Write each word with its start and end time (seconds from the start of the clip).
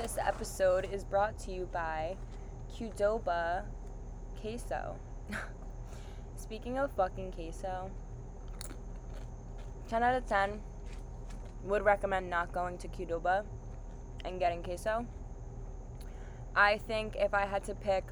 This 0.00 0.16
episode 0.16 0.88
is 0.90 1.04
brought 1.04 1.38
to 1.40 1.52
you 1.52 1.68
by 1.70 2.16
Qdoba 2.74 3.64
Queso. 4.40 4.96
Speaking 6.36 6.78
of 6.78 6.90
fucking 6.92 7.32
queso, 7.32 7.90
10 9.90 10.02
out 10.02 10.14
of 10.14 10.26
10 10.26 10.58
would 11.64 11.84
recommend 11.84 12.30
not 12.30 12.50
going 12.50 12.78
to 12.78 12.88
Qdoba 12.88 13.44
and 14.24 14.38
getting 14.38 14.62
queso. 14.62 15.04
I 16.56 16.78
think 16.78 17.16
if 17.16 17.34
I 17.34 17.44
had 17.44 17.62
to 17.64 17.74
pick 17.74 18.04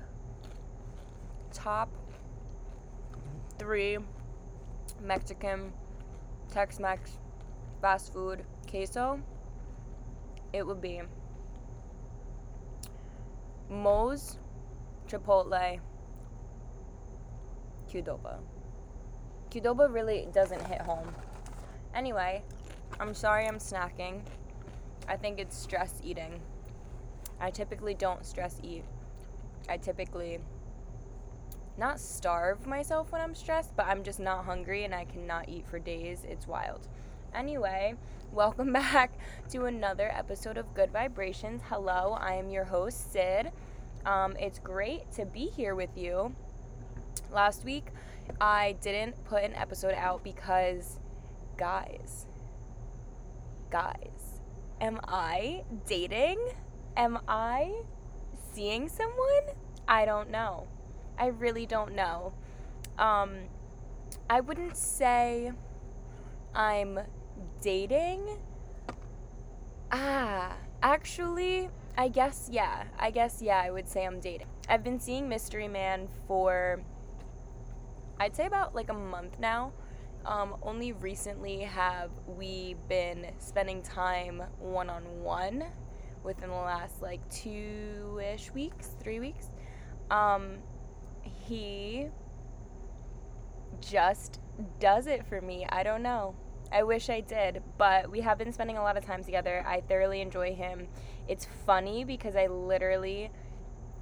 top 1.54 1.88
three 3.58 3.96
Mexican, 5.02 5.72
Tex 6.50 6.78
Mex, 6.78 7.12
fast 7.80 8.12
food 8.12 8.44
queso, 8.68 9.22
it 10.52 10.66
would 10.66 10.82
be 10.82 11.00
Moe's, 13.70 14.38
Chipotle, 15.06 15.80
Qdoba. 17.90 18.38
Qdoba 19.50 19.92
really 19.92 20.28
doesn't 20.32 20.64
hit 20.66 20.80
home. 20.80 21.14
Anyway, 21.94 22.42
I'm 23.00 23.14
sorry 23.14 23.46
I'm 23.46 23.58
snacking. 23.58 24.20
I 25.08 25.16
think 25.16 25.38
it's 25.38 25.56
stress 25.56 25.94
eating. 26.04 26.40
I 27.40 27.50
typically 27.50 27.94
don't 27.94 28.24
stress 28.26 28.60
eat. 28.62 28.84
I 29.68 29.76
typically 29.76 30.38
not 31.76 32.00
starve 32.00 32.66
myself 32.66 33.12
when 33.12 33.20
I'm 33.20 33.34
stressed, 33.34 33.76
but 33.76 33.86
I'm 33.86 34.02
just 34.02 34.18
not 34.18 34.44
hungry 34.44 34.84
and 34.84 34.94
I 34.94 35.04
cannot 35.04 35.48
eat 35.48 35.66
for 35.66 35.78
days. 35.78 36.24
It's 36.28 36.46
wild. 36.46 36.88
Anyway, 37.34 37.94
welcome 38.32 38.72
back 38.72 39.12
to 39.50 39.66
another 39.66 40.10
episode 40.12 40.56
of 40.56 40.74
Good 40.74 40.90
Vibrations. 40.90 41.62
Hello, 41.68 42.16
I 42.18 42.34
am 42.34 42.50
your 42.50 42.64
host, 42.64 43.12
Sid. 43.12 43.52
Um, 44.06 44.36
it's 44.38 44.58
great 44.58 45.10
to 45.12 45.26
be 45.26 45.46
here 45.46 45.74
with 45.74 45.96
you. 45.96 46.34
Last 47.30 47.64
week, 47.64 47.88
I 48.40 48.76
didn't 48.80 49.24
put 49.24 49.44
an 49.44 49.54
episode 49.54 49.94
out 49.94 50.24
because, 50.24 50.98
guys, 51.56 52.26
guys, 53.70 54.40
am 54.80 54.98
I 55.06 55.64
dating? 55.86 56.38
Am 56.96 57.18
I 57.28 57.82
seeing 58.52 58.88
someone? 58.88 59.54
I 59.86 60.04
don't 60.04 60.30
know. 60.30 60.66
I 61.18 61.26
really 61.26 61.66
don't 61.66 61.94
know. 61.94 62.32
Um, 62.98 63.34
I 64.30 64.40
wouldn't 64.40 64.76
say 64.76 65.52
I'm 66.54 66.98
dating. 67.60 68.38
Ah, 69.90 70.56
actually, 70.82 71.70
I 71.96 72.08
guess, 72.08 72.48
yeah. 72.52 72.84
I 72.98 73.10
guess, 73.10 73.40
yeah, 73.42 73.60
I 73.60 73.70
would 73.70 73.88
say 73.88 74.04
I'm 74.04 74.20
dating. 74.20 74.46
I've 74.68 74.84
been 74.84 75.00
seeing 75.00 75.28
Mystery 75.28 75.68
Man 75.68 76.08
for, 76.26 76.80
I'd 78.20 78.36
say 78.36 78.46
about 78.46 78.74
like 78.74 78.90
a 78.90 78.94
month 78.94 79.38
now. 79.38 79.72
Um, 80.26 80.56
only 80.62 80.92
recently 80.92 81.60
have 81.60 82.10
we 82.26 82.76
been 82.88 83.26
spending 83.38 83.82
time 83.82 84.42
one 84.58 84.90
on 84.90 85.02
one 85.22 85.64
within 86.22 86.50
the 86.50 86.56
last 86.56 87.00
like 87.00 87.26
two 87.30 88.20
ish 88.22 88.52
weeks, 88.52 88.96
three 89.00 89.20
weeks. 89.20 89.50
Um, 90.10 90.58
he 91.22 92.08
just 93.80 94.40
does 94.80 95.06
it 95.06 95.24
for 95.26 95.40
me. 95.40 95.66
I 95.68 95.82
don't 95.82 96.02
know. 96.02 96.34
I 96.70 96.82
wish 96.82 97.08
I 97.08 97.20
did, 97.20 97.62
but 97.78 98.10
we 98.10 98.20
have 98.20 98.38
been 98.38 98.52
spending 98.52 98.76
a 98.76 98.82
lot 98.82 98.96
of 98.96 99.04
time 99.04 99.24
together. 99.24 99.64
I 99.66 99.80
thoroughly 99.80 100.20
enjoy 100.20 100.54
him. 100.54 100.88
It's 101.26 101.46
funny 101.66 102.04
because 102.04 102.36
I 102.36 102.46
literally 102.46 103.30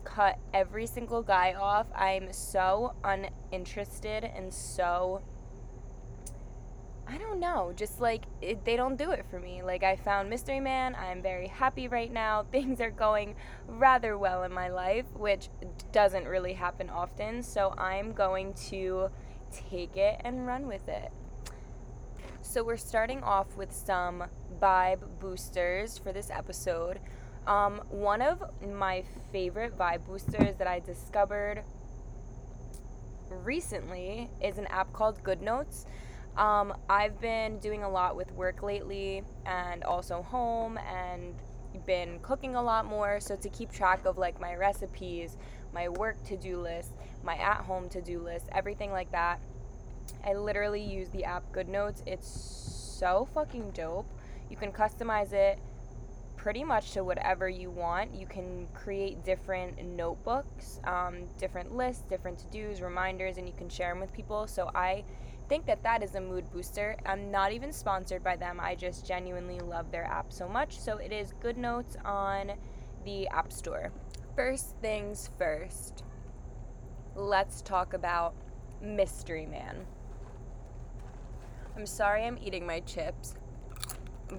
cut 0.05 0.39
every 0.53 0.87
single 0.87 1.23
guy 1.23 1.55
off. 1.55 1.87
I'm 1.95 2.33
so 2.33 2.95
uninterested 3.05 4.25
and 4.25 4.53
so 4.53 5.23
I 7.09 7.19
don't 7.19 7.39
know, 7.39 7.73
just 7.77 8.01
like 8.01 8.25
it, 8.43 8.65
they 8.65 8.75
don't 8.75 8.97
do 8.97 9.13
it 9.13 9.25
for 9.31 9.39
me. 9.39 9.63
Like 9.63 9.85
I 9.85 9.95
found 9.95 10.29
Mystery 10.29 10.59
Man. 10.59 10.97
I'm 10.97 11.23
very 11.23 11.47
happy 11.47 11.87
right 11.87 12.13
now. 12.13 12.45
Things 12.53 12.81
are 12.81 12.91
going 12.91 13.37
rather 13.69 14.19
well 14.19 14.43
in 14.43 14.53
my 14.53 14.69
life, 14.69 15.07
which 15.15 15.49
doesn't 15.93 16.27
really 16.27 16.55
happen 16.55 16.91
often. 16.91 17.43
So 17.43 17.75
I'm 17.79 18.13
going 18.13 18.55
to 18.71 19.11
take 19.53 19.97
it 19.97 20.21
and 20.25 20.47
run 20.47 20.67
with 20.67 20.89
it. 20.89 21.13
So 22.47 22.63
we're 22.63 22.77
starting 22.77 23.23
off 23.23 23.55
with 23.57 23.73
some 23.73 24.25
vibe 24.63 25.01
boosters 25.19 25.99
for 25.99 26.13
this 26.13 26.31
episode. 26.31 27.01
Um, 27.47 27.83
one 27.91 28.23
of 28.23 28.43
my 28.65 29.05
favorite 29.33 29.77
vibe 29.77 30.07
boosters 30.07 30.55
that 30.57 30.67
I 30.67 30.79
discovered 30.79 31.65
recently 33.29 34.31
is 34.41 34.59
an 34.59 34.67
app 34.69 34.93
called 34.93 35.23
Good 35.25 35.43
Notes. 35.43 35.87
Um, 36.37 36.73
I've 36.89 37.21
been 37.21 37.59
doing 37.59 37.83
a 37.83 37.91
lot 37.91 38.17
with 38.17 38.33
work 38.33 38.63
lately 38.63 39.23
and 39.45 39.83
also 39.83 40.23
home 40.23 40.79
and 40.79 41.35
been 41.85 42.21
cooking 42.21 42.55
a 42.55 42.63
lot 42.63 42.87
more. 42.87 43.19
So 43.19 43.35
to 43.37 43.49
keep 43.51 43.73
track 43.73 44.07
of 44.07 44.19
like 44.19 44.41
my 44.41 44.55
recipes, 44.55 45.37
my 45.75 45.89
work 45.89 46.23
to 46.25 46.37
do 46.37 46.61
list, 46.61 46.93
my 47.25 47.37
at 47.37 47.63
home 47.63 47.89
to 47.91 48.01
do 48.01 48.21
list, 48.21 48.49
everything 48.53 48.93
like 48.93 49.11
that, 49.11 49.41
I 50.25 50.35
literally 50.35 50.83
use 50.83 51.09
the 51.11 51.25
app 51.25 51.51
Good 51.53 51.69
Notes. 51.69 52.03
It's 52.07 52.29
so 52.29 53.29
fucking 53.35 53.71
dope. 53.73 54.09
You 54.51 54.57
can 54.57 54.73
customize 54.73 55.33
it 55.33 55.59
pretty 56.37 56.63
much 56.63 56.93
to 56.93 57.03
whatever 57.03 57.49
you 57.49 57.71
want. 57.71 58.15
You 58.15 58.27
can 58.27 58.69
create 58.73 59.25
different 59.25 59.83
notebooks, 59.85 60.81
um, 60.85 61.25
different 61.39 61.75
lists, 61.75 62.05
different 62.09 62.39
to 62.39 62.47
dos, 62.47 62.81
reminders, 62.81 63.37
and 63.37 63.49
you 63.49 63.55
can 63.57 63.69
share 63.69 63.91
them 63.91 64.01
with 64.01 64.13
people. 64.13 64.47
So 64.47 64.71
I 64.75 65.03
think 65.49 65.67
that 65.67 65.83
that 65.83 66.03
is 66.03 66.15
a 66.15 66.21
mood 66.21 66.51
booster. 66.53 66.97
I'm 67.05 67.31
not 67.31 67.53
even 67.53 67.73
sponsored 67.73 68.23
by 68.23 68.37
them. 68.37 68.61
I 68.61 68.75
just 68.75 69.07
genuinely 69.07 69.59
love 69.59 69.91
their 69.91 70.05
app 70.05 70.33
so 70.33 70.49
much. 70.49 70.79
So 70.79 70.99
it 70.99 71.13
is 71.13 71.33
Good 71.41 71.59
Notes 71.59 71.97
on 72.05 72.53
the 73.05 73.29
App 73.29 73.53
Store. 73.53 73.93
First 74.35 74.77
things 74.83 75.31
first, 75.39 76.05
let's 77.15 77.63
talk 77.63 77.93
about 77.93 78.35
Mystery 78.81 79.47
Man. 79.47 79.87
I'm 81.77 81.87
sorry 81.87 82.25
I'm 82.25 82.39
eating 82.43 82.67
my 82.67 82.81
chips, 82.81 83.35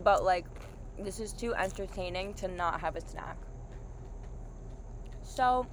but 0.04 0.24
like, 0.24 0.46
this 0.98 1.20
is 1.20 1.34
too 1.34 1.54
entertaining 1.54 2.34
to 2.36 2.48
not 2.48 2.82
have 2.82 2.96
a 2.96 3.02
snack. 3.02 3.38
So, 5.22 5.68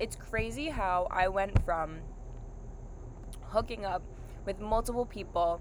it's 0.00 0.16
crazy 0.16 0.68
how 0.68 1.06
I 1.10 1.28
went 1.28 1.64
from 1.64 1.98
hooking 3.42 3.84
up 3.84 4.02
with 4.44 4.60
multiple 4.60 5.06
people, 5.06 5.60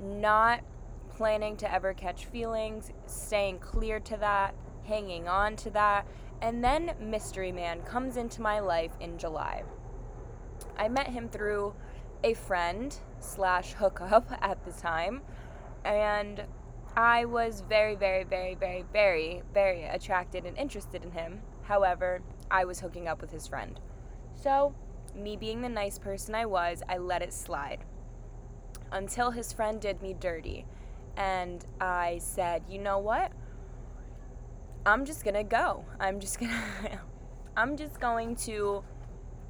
not 0.00 0.60
planning 1.08 1.56
to 1.58 1.72
ever 1.72 1.94
catch 1.94 2.26
feelings, 2.26 2.90
staying 3.06 3.60
clear 3.60 3.98
to 4.00 4.16
that, 4.18 4.54
hanging 4.84 5.26
on 5.26 5.56
to 5.56 5.70
that, 5.70 6.06
and 6.42 6.62
then 6.62 6.94
Mystery 7.00 7.52
Man 7.52 7.80
comes 7.82 8.16
into 8.16 8.42
my 8.42 8.60
life 8.60 8.92
in 9.00 9.16
July. 9.16 9.62
I 10.76 10.88
met 10.88 11.08
him 11.08 11.28
through 11.28 11.74
a 12.22 12.34
friend 12.34 12.96
slash 13.24 13.72
hookup 13.74 14.30
at 14.42 14.64
the 14.64 14.72
time, 14.72 15.22
and 15.84 16.44
I 16.96 17.24
was 17.24 17.62
very, 17.68 17.96
very, 17.96 18.24
very, 18.24 18.54
very, 18.54 18.84
very, 18.92 19.42
very 19.52 19.84
attracted 19.84 20.44
and 20.44 20.56
interested 20.56 21.04
in 21.04 21.10
him. 21.10 21.40
However, 21.62 22.22
I 22.50 22.64
was 22.64 22.80
hooking 22.80 23.08
up 23.08 23.20
with 23.20 23.32
his 23.32 23.46
friend. 23.46 23.80
So 24.34 24.74
me 25.14 25.36
being 25.36 25.60
the 25.60 25.68
nice 25.68 25.98
person 25.98 26.34
I 26.34 26.46
was, 26.46 26.82
I 26.88 26.98
let 26.98 27.22
it 27.22 27.32
slide. 27.32 27.84
Until 28.92 29.30
his 29.30 29.52
friend 29.52 29.80
did 29.80 30.02
me 30.02 30.14
dirty. 30.14 30.66
And 31.16 31.64
I 31.80 32.18
said, 32.18 32.62
you 32.68 32.78
know 32.78 32.98
what? 32.98 33.32
I'm 34.86 35.04
just 35.04 35.24
gonna 35.24 35.44
go. 35.44 35.84
I'm 35.98 36.20
just 36.20 36.38
gonna. 36.38 37.00
I'm 37.56 37.76
just 37.76 38.00
going 38.00 38.34
to 38.36 38.82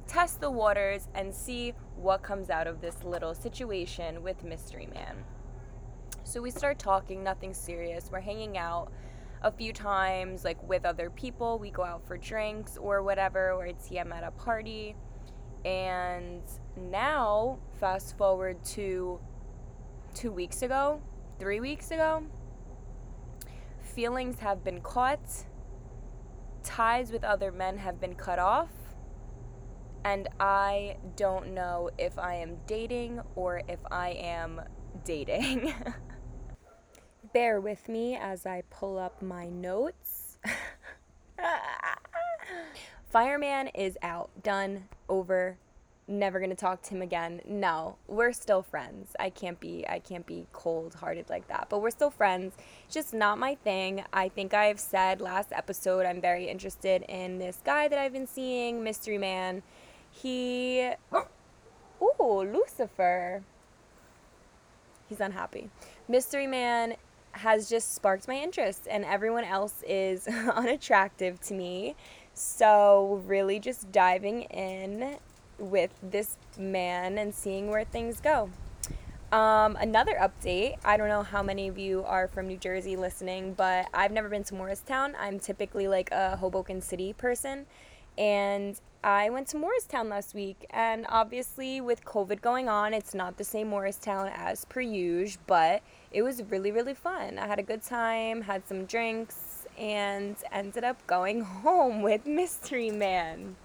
test 0.07 0.39
the 0.41 0.51
waters 0.51 1.07
and 1.15 1.33
see 1.33 1.73
what 1.95 2.21
comes 2.21 2.49
out 2.49 2.67
of 2.67 2.81
this 2.81 3.03
little 3.03 3.33
situation 3.33 4.21
with 4.23 4.43
Mystery 4.43 4.87
Man. 4.93 5.23
So 6.23 6.41
we 6.41 6.51
start 6.51 6.79
talking, 6.79 7.23
nothing 7.23 7.53
serious. 7.53 8.09
We're 8.11 8.19
hanging 8.19 8.57
out 8.57 8.91
a 9.41 9.51
few 9.51 9.71
times, 9.71 10.43
like 10.43 10.61
with 10.67 10.85
other 10.85 11.09
people. 11.09 11.59
We 11.59 11.69
go 11.69 11.83
out 11.83 12.05
for 12.07 12.17
drinks 12.17 12.77
or 12.77 13.03
whatever, 13.03 13.51
or 13.51 13.69
see 13.77 13.95
him 13.95 14.11
at 14.11 14.23
a 14.23 14.31
party. 14.31 14.95
And 15.63 16.41
now, 16.75 17.59
fast 17.79 18.17
forward 18.17 18.63
to 18.65 19.19
two 20.13 20.31
weeks 20.31 20.61
ago, 20.61 21.01
three 21.39 21.59
weeks 21.59 21.91
ago, 21.91 22.23
feelings 23.81 24.39
have 24.39 24.63
been 24.63 24.81
caught, 24.81 25.45
ties 26.63 27.11
with 27.11 27.23
other 27.23 27.51
men 27.51 27.77
have 27.77 27.99
been 27.99 28.15
cut 28.15 28.39
off, 28.39 28.69
and 30.05 30.29
I 30.39 30.95
don't 31.17 31.53
know 31.53 31.89
if 31.97 32.17
I 32.17 32.35
am 32.35 32.57
dating 32.67 33.19
or 33.35 33.63
if 33.67 33.79
I 33.91 34.11
am 34.11 34.61
dating. 35.03 35.73
bear 37.33 37.59
with 37.59 37.89
me 37.89 38.15
as 38.15 38.45
I 38.45 38.63
pull 38.69 38.97
up 38.97 39.21
my 39.21 39.47
notes. 39.47 40.37
Fireman 43.11 43.67
is 43.69 43.97
out, 44.03 44.29
done, 44.41 44.87
over, 45.09 45.57
never 46.07 46.39
gonna 46.39 46.55
talk 46.55 46.81
to 46.83 46.91
him 46.91 47.01
again. 47.01 47.41
No, 47.45 47.97
we're 48.07 48.31
still 48.31 48.61
friends. 48.61 49.15
I 49.19 49.31
can't 49.31 49.59
be 49.59 49.85
I 49.89 49.99
can't 49.99 50.25
be 50.25 50.45
cold 50.53 50.93
hearted 50.93 51.29
like 51.29 51.47
that. 51.47 51.67
But 51.67 51.81
we're 51.81 51.89
still 51.89 52.11
friends. 52.11 52.53
It's 52.85 52.93
just 52.93 53.13
not 53.13 53.37
my 53.37 53.55
thing. 53.55 54.03
I 54.13 54.29
think 54.29 54.53
I've 54.53 54.79
said 54.79 55.19
last 55.19 55.51
episode 55.51 56.05
I'm 56.05 56.21
very 56.21 56.47
interested 56.47 57.03
in 57.09 57.39
this 57.39 57.59
guy 57.65 57.87
that 57.87 57.97
I've 57.97 58.13
been 58.13 58.27
seeing, 58.27 58.83
Mystery 58.83 59.17
Man. 59.17 59.63
He 60.21 60.89
Ooh, 62.01 62.41
Lucifer. 62.41 63.43
He's 65.07 65.19
unhappy. 65.19 65.69
Mystery 66.07 66.47
Man 66.47 66.95
has 67.33 67.69
just 67.69 67.93
sparked 67.93 68.27
my 68.27 68.35
interest 68.35 68.87
and 68.89 69.03
everyone 69.03 69.43
else 69.43 69.83
is 69.87 70.27
unattractive 70.53 71.39
to 71.41 71.53
me. 71.53 71.95
So, 72.33 73.21
really 73.25 73.59
just 73.59 73.91
diving 73.91 74.43
in 74.43 75.17
with 75.57 75.91
this 76.01 76.37
man 76.57 77.17
and 77.17 77.33
seeing 77.33 77.69
where 77.69 77.85
things 77.85 78.19
go. 78.19 78.49
Um, 79.31 79.75
another 79.79 80.13
update 80.21 80.77
I 80.85 80.97
don't 80.97 81.09
know 81.09 81.23
how 81.23 81.41
many 81.43 81.67
of 81.67 81.77
you 81.77 82.03
are 82.05 82.27
from 82.27 82.47
New 82.47 82.57
Jersey 82.57 82.95
listening, 82.95 83.53
but 83.53 83.87
I've 83.93 84.11
never 84.11 84.29
been 84.29 84.43
to 84.45 84.55
Morristown. 84.55 85.15
I'm 85.19 85.39
typically 85.39 85.87
like 85.87 86.11
a 86.11 86.37
Hoboken 86.37 86.81
City 86.81 87.13
person. 87.13 87.65
And 88.17 88.79
I 89.03 89.29
went 89.29 89.47
to 89.49 89.57
Morristown 89.57 90.09
last 90.09 90.33
week, 90.33 90.65
and 90.71 91.05
obviously, 91.09 91.79
with 91.81 92.03
COVID 92.05 92.41
going 92.41 92.67
on, 92.69 92.93
it's 92.93 93.13
not 93.13 93.37
the 93.37 93.43
same 93.43 93.67
Morristown 93.67 94.31
as 94.33 94.65
per 94.65 94.81
usual, 94.81 95.41
but 95.47 95.83
it 96.11 96.21
was 96.21 96.41
really, 96.43 96.71
really 96.71 96.93
fun. 96.93 97.37
I 97.37 97.45
had 97.45 97.59
a 97.59 97.63
good 97.63 97.83
time, 97.83 98.41
had 98.41 98.67
some 98.67 98.85
drinks, 98.85 99.67
and 99.77 100.35
ended 100.51 100.83
up 100.83 101.05
going 101.07 101.41
home 101.63 102.01
with 102.01 102.25
Mystery 102.25 102.89
Man. 102.89 103.55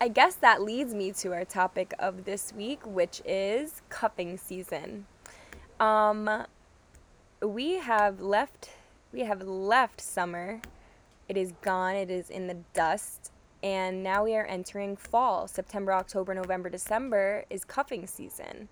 I 0.00 0.08
guess 0.08 0.34
that 0.36 0.62
leads 0.62 0.94
me 0.94 1.12
to 1.12 1.34
our 1.34 1.44
topic 1.44 1.92
of 1.98 2.24
this 2.24 2.54
week, 2.54 2.80
which 2.86 3.20
is 3.26 3.82
cuffing 3.90 4.38
season. 4.38 5.04
Um, 5.78 6.46
we 7.42 7.74
have 7.74 8.20
left 8.20 8.70
we 9.12 9.20
have 9.20 9.42
left 9.42 10.00
summer. 10.00 10.60
It 11.30 11.36
is 11.36 11.52
gone. 11.62 11.94
It 11.94 12.10
is 12.10 12.28
in 12.28 12.48
the 12.48 12.56
dust. 12.74 13.30
And 13.62 14.02
now 14.02 14.24
we 14.24 14.34
are 14.34 14.44
entering 14.44 14.96
fall. 14.96 15.46
September, 15.46 15.92
October, 15.92 16.34
November, 16.34 16.68
December 16.68 17.44
is 17.48 17.64
cuffing 17.64 18.08
season. 18.08 18.68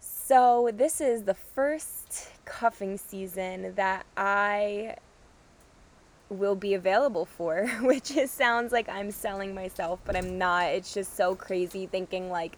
So, 0.00 0.70
this 0.72 1.02
is 1.02 1.24
the 1.24 1.34
first 1.34 2.30
cuffing 2.46 2.96
season 2.96 3.74
that 3.74 4.06
I 4.16 4.96
will 6.30 6.54
be 6.54 6.72
available 6.72 7.26
for, 7.26 7.66
which 7.82 8.16
is 8.16 8.30
sounds 8.30 8.72
like 8.72 8.88
I'm 8.88 9.10
selling 9.10 9.54
myself, 9.54 10.00
but 10.06 10.16
I'm 10.16 10.38
not. 10.38 10.68
It's 10.68 10.94
just 10.94 11.14
so 11.14 11.34
crazy 11.34 11.84
thinking 11.84 12.30
like 12.30 12.56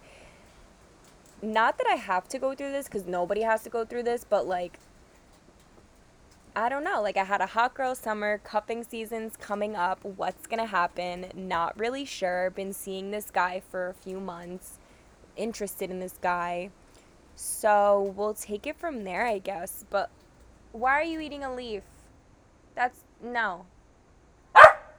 not 1.41 1.77
that 1.77 1.87
I 1.87 1.95
have 1.95 2.29
to 2.29 2.39
go 2.39 2.55
through 2.55 2.71
this 2.71 2.87
cuz 2.87 3.05
nobody 3.05 3.41
has 3.41 3.63
to 3.63 3.69
go 3.69 3.83
through 3.83 4.03
this, 4.03 4.23
but 4.23 4.47
like 4.47 4.79
I 6.57 6.69
don't 6.69 6.83
know. 6.83 7.03
Like 7.03 7.17
I 7.17 7.23
had 7.23 7.39
a 7.39 7.45
hot 7.45 7.75
girl 7.75 7.93
summer, 7.93 8.39
cuffing 8.39 8.83
season's 8.83 9.37
coming 9.37 9.75
up. 9.75 10.03
What's 10.03 10.47
going 10.47 10.59
to 10.59 10.65
happen? 10.65 11.27
Not 11.35 11.77
really 11.77 12.03
sure. 12.03 12.49
Been 12.49 12.73
seeing 12.73 13.11
this 13.11 13.29
guy 13.29 13.61
for 13.69 13.89
a 13.89 13.93
few 13.93 14.19
months. 14.19 14.79
Interested 15.35 15.91
in 15.91 15.99
this 15.99 16.15
guy. 16.19 16.71
So, 17.35 18.11
we'll 18.17 18.33
take 18.33 18.65
it 18.65 18.75
from 18.75 19.03
there, 19.03 19.27
I 19.27 19.37
guess. 19.37 19.85
But 19.91 20.09
why 20.71 20.93
are 20.93 21.03
you 21.03 21.19
eating 21.19 21.43
a 21.43 21.53
leaf? 21.53 21.83
That's 22.73 23.01
no. 23.23 23.67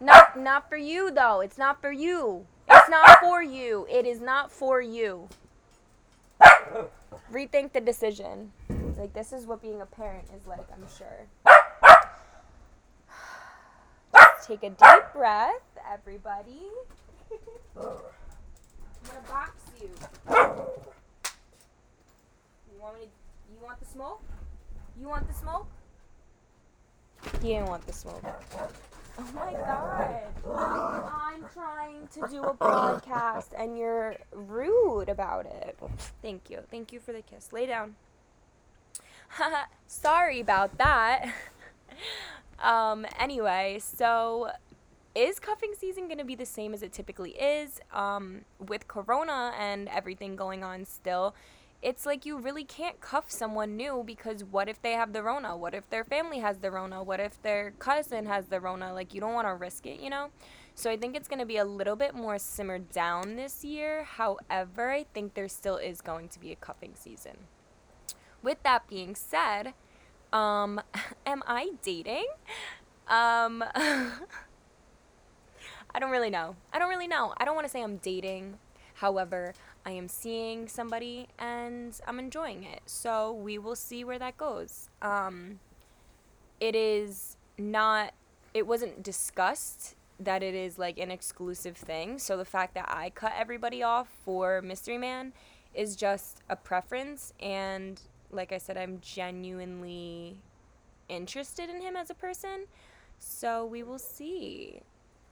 Not 0.01 0.39
not 0.39 0.69
for 0.69 0.77
you 0.77 1.11
though. 1.11 1.41
It's 1.41 1.59
not 1.59 1.81
for 1.81 1.91
you. 1.91 2.47
It's 2.71 2.89
not 2.89 3.19
for 3.19 3.43
you. 3.43 3.85
It 3.91 4.07
is 4.07 4.21
not 4.21 4.53
for 4.53 4.81
you. 4.81 5.29
Rethink 7.33 7.73
the 7.73 7.81
decision. 7.81 8.53
Like 8.99 9.12
this 9.12 9.33
is 9.33 9.47
what 9.47 9.62
being 9.62 9.81
a 9.81 9.87
parent 9.87 10.27
is 10.37 10.49
like, 10.49 10.67
I'm 10.73 10.85
sure. 10.99 11.29
Just 14.12 14.49
take 14.49 14.65
a 14.65 14.71
deep 14.71 15.12
breath, 15.15 15.62
everybody. 15.89 16.67
I'm 17.77 17.85
gonna 19.06 19.21
box 19.29 19.53
you. 19.81 19.91
You 22.67 22.83
want 22.83 22.99
me 22.99 23.03
to, 23.03 23.11
you 23.53 23.62
want 23.62 23.79
the 23.79 23.87
smoke? 23.87 24.21
You 25.00 25.09
want 25.09 25.29
the 25.29 25.35
smoke? 25.35 25.69
He 27.41 27.50
didn't 27.50 27.69
want 27.69 27.87
the 27.87 27.93
smoke. 27.93 28.25
Oh 29.21 29.33
my 29.33 29.53
god. 29.53 30.23
I'm 30.56 31.45
trying 31.55 32.09
to 32.15 32.27
do 32.29 32.43
a 32.43 32.55
podcast 32.55 33.50
and 33.56 33.79
you're 33.79 34.17
rude 34.33 35.09
about 35.09 35.47
it. 35.47 35.79
Thank 36.21 36.50
you. 36.50 36.62
Thank 36.69 36.93
you 36.93 36.99
for 36.99 37.12
the 37.12 37.23
kiss. 37.23 37.53
Lay 37.53 37.67
down. 37.67 37.95
Sorry 39.87 40.41
about 40.41 40.79
that. 40.79 41.33
um 42.63 43.07
anyway, 43.19 43.79
so 43.81 44.51
is 45.15 45.39
cuffing 45.39 45.73
season 45.77 46.07
going 46.07 46.19
to 46.19 46.25
be 46.25 46.35
the 46.35 46.47
same 46.47 46.75
as 46.75 46.83
it 46.83 46.93
typically 46.93 47.33
is 47.33 47.81
um 47.93 48.43
with 48.59 48.89
corona 48.89 49.53
and 49.59 49.89
everything 49.89 50.37
going 50.37 50.63
on 50.63 50.85
still? 50.85 51.35
it's 51.81 52.05
like 52.05 52.27
you 52.27 52.39
really 52.39 52.65
can't 52.65 53.01
cuff 53.01 53.31
someone 53.31 53.77
new 53.77 54.03
because 54.05 54.43
what 54.43 54.69
if 54.69 54.83
they 54.83 54.93
have 54.93 55.13
the 55.13 55.23
Rona? 55.23 55.57
What 55.57 55.75
if 55.75 55.89
their 55.91 56.03
family 56.03 56.41
has 56.41 56.59
the 56.59 56.71
Rona? 56.71 57.03
What 57.03 57.21
if 57.21 57.41
their 57.43 57.73
cousin 57.79 58.27
has 58.27 58.47
the 58.47 58.61
Rona? 58.61 58.93
Like, 58.93 59.15
you 59.15 59.21
don't 59.21 59.35
want 59.35 59.47
to 59.47 59.55
risk 59.55 59.87
it, 59.87 60.01
you 60.01 60.11
know? 60.11 60.31
So 60.75 60.91
I 60.91 60.97
think 60.97 61.17
it's 61.17 61.29
going 61.29 61.39
to 61.39 61.47
be 61.47 61.57
a 61.57 61.65
little 61.65 61.97
bit 61.97 62.15
more 62.15 62.39
simmered 62.39 62.91
down 62.91 63.37
this 63.37 63.65
year. 63.65 64.05
However, 64.05 64.91
I 64.91 65.05
think 65.05 65.35
there 65.35 65.49
still 65.49 65.77
is 65.77 66.01
going 66.01 66.29
to 66.31 66.41
be 66.41 66.53
a 66.53 66.57
cuffing 66.57 66.93
season. 66.95 67.37
With 68.43 68.62
that 68.62 68.88
being 68.88 69.14
said, 69.14 69.75
um, 70.32 70.81
am 71.26 71.43
I 71.46 71.70
dating? 71.82 72.26
Um, 73.08 73.64
I 75.94 75.99
don't 75.99 76.11
really 76.11 76.31
know. 76.31 76.56
I 76.73 76.79
don't 76.79 76.88
really 76.88 77.08
know. 77.08 77.35
I 77.37 77.44
don't 77.44 77.55
want 77.55 77.67
to 77.67 77.70
say 77.70 77.82
I'm 77.82 77.96
dating. 77.96 78.58
However, 78.94 79.55
I 79.87 79.93
am 79.93 80.08
seeing 80.08 80.69
somebody 80.69 81.29
and 81.38 81.99
I'm 82.06 82.19
enjoying 82.19 82.64
it. 82.64 82.82
So 82.87 83.32
we 83.32 83.56
will 83.58 83.76
see 83.76 84.05
where 84.05 84.19
that 84.19 84.37
goes. 84.37 84.90
Um, 85.00 85.61
it 86.61 86.75
is 86.75 87.37
not, 87.56 88.12
it 88.52 88.66
wasn't 88.66 89.02
discussed 89.02 89.95
that 90.21 90.42
it 90.42 90.54
is 90.54 90.78
like 90.78 90.99
an 90.99 91.11
exclusive 91.11 91.76
thing. 91.76 92.18
So 92.18 92.37
the 92.37 92.45
fact 92.45 92.75
that 92.75 92.87
I 92.88 93.11
cut 93.11 93.33
everybody 93.38 93.83
off 93.83 94.09
for 94.25 94.61
Mystery 94.61 94.99
Man 94.99 95.33
is 95.75 95.95
just 95.95 96.42
a 96.49 96.57
preference. 96.57 97.33
And 97.40 98.00
like 98.30 98.52
I 98.52 98.58
said, 98.58 98.76
I'm 98.76 99.00
genuinely 99.00 100.42
interested 101.08 101.70
in 101.70 101.80
him 101.80 101.97
as 101.97 102.11
a 102.11 102.14
person. 102.14 102.66
So 103.18 103.64
we 103.64 103.82
will 103.82 103.99
see. 103.99 104.80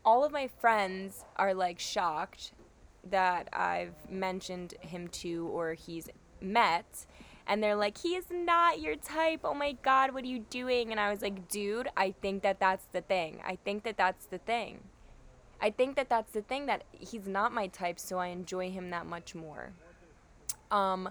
All 0.05 0.25
of 0.25 0.33
my 0.33 0.49
friends 0.49 1.25
are 1.37 1.55
like 1.55 1.79
shocked 1.79 2.53
that 3.11 3.49
I've 3.53 3.95
mentioned 4.11 4.75
him 4.81 5.09
to 5.09 5.49
or 5.49 5.75
he's 5.75 6.09
met. 6.41 7.07
And 7.47 7.63
they're 7.63 7.77
like 7.77 7.99
he 7.99 8.17
is 8.17 8.27
not 8.31 8.81
your 8.81 8.97
type. 8.97 9.41
Oh 9.45 9.55
my 9.55 9.77
god 9.83 10.13
what 10.13 10.25
are 10.25 10.29
you 10.29 10.41
doing? 10.51 10.91
And 10.91 10.99
i 10.99 11.11
was 11.11 11.23
like 11.23 11.49
dude 11.49 11.89
i 11.97 12.11
think 12.11 12.43
that 12.43 12.59
that's 12.59 12.87
the 12.93 13.01
thing. 13.01 13.41
I 13.45 13.57
think 13.65 13.85
that 13.85 13.97
that's 13.97 14.27
the 14.27 14.39
thing. 14.39 14.81
I 15.61 15.71
think 15.71 15.97
that 15.97 16.09
that's 16.09 16.33
the 16.33 16.43
thing 16.43 16.67
that 16.67 16.85
he's 16.93 17.27
not 17.27 17.53
my 17.53 17.69
type 17.69 17.99
so 17.99 18.19
i 18.19 18.29
enjoy 18.29 18.71
him 18.71 18.91
that 18.91 19.07
much 19.07 19.35
more. 19.35 19.73
Um 20.71 21.11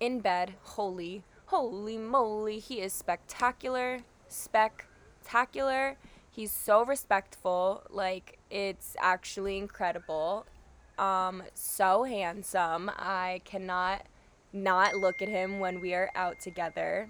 in 0.00 0.20
bed 0.20 0.54
holy 0.62 1.22
holy 1.46 1.98
moly 1.98 2.58
he 2.58 2.80
is 2.80 2.92
spectacular 2.92 4.00
spectacular 4.28 5.96
he's 6.30 6.50
so 6.50 6.84
respectful 6.84 7.82
like 7.90 8.38
it's 8.50 8.96
actually 9.00 9.58
incredible 9.58 10.46
um, 11.00 11.42
so 11.54 12.04
handsome. 12.04 12.90
I 12.94 13.40
cannot 13.44 14.02
not 14.52 14.94
look 14.96 15.22
at 15.22 15.28
him 15.28 15.58
when 15.58 15.80
we 15.80 15.94
are 15.94 16.10
out 16.14 16.40
together. 16.40 17.08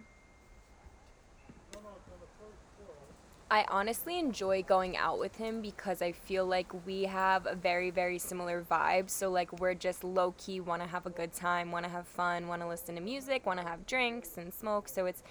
I 3.52 3.64
honestly 3.68 4.20
enjoy 4.20 4.62
going 4.62 4.96
out 4.96 5.18
with 5.18 5.34
him 5.34 5.60
because 5.60 6.02
I 6.02 6.12
feel 6.12 6.46
like 6.46 6.86
we 6.86 7.02
have 7.02 7.46
a 7.46 7.56
very, 7.56 7.90
very 7.90 8.16
similar 8.16 8.62
vibe. 8.62 9.10
So, 9.10 9.28
like, 9.28 9.58
we're 9.58 9.74
just 9.74 10.04
low 10.04 10.34
key, 10.38 10.60
want 10.60 10.82
to 10.82 10.88
have 10.88 11.04
a 11.04 11.10
good 11.10 11.32
time, 11.32 11.72
want 11.72 11.84
to 11.84 11.90
have 11.90 12.06
fun, 12.06 12.46
want 12.46 12.62
to 12.62 12.68
listen 12.68 12.94
to 12.94 13.00
music, 13.00 13.46
want 13.46 13.60
to 13.60 13.66
have 13.66 13.86
drinks 13.86 14.38
and 14.38 14.54
smoke. 14.54 14.88
So, 14.88 15.06
it's, 15.06 15.24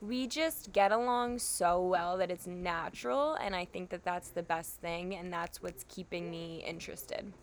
we 0.00 0.26
just 0.26 0.72
get 0.72 0.92
along 0.92 1.40
so 1.40 1.82
well 1.82 2.16
that 2.16 2.30
it's 2.30 2.46
natural. 2.46 3.34
And 3.34 3.54
I 3.54 3.66
think 3.66 3.90
that 3.90 4.02
that's 4.02 4.30
the 4.30 4.42
best 4.42 4.80
thing. 4.80 5.14
And 5.14 5.30
that's 5.30 5.62
what's 5.62 5.84
keeping 5.90 6.30
me 6.30 6.64
interested. 6.66 7.34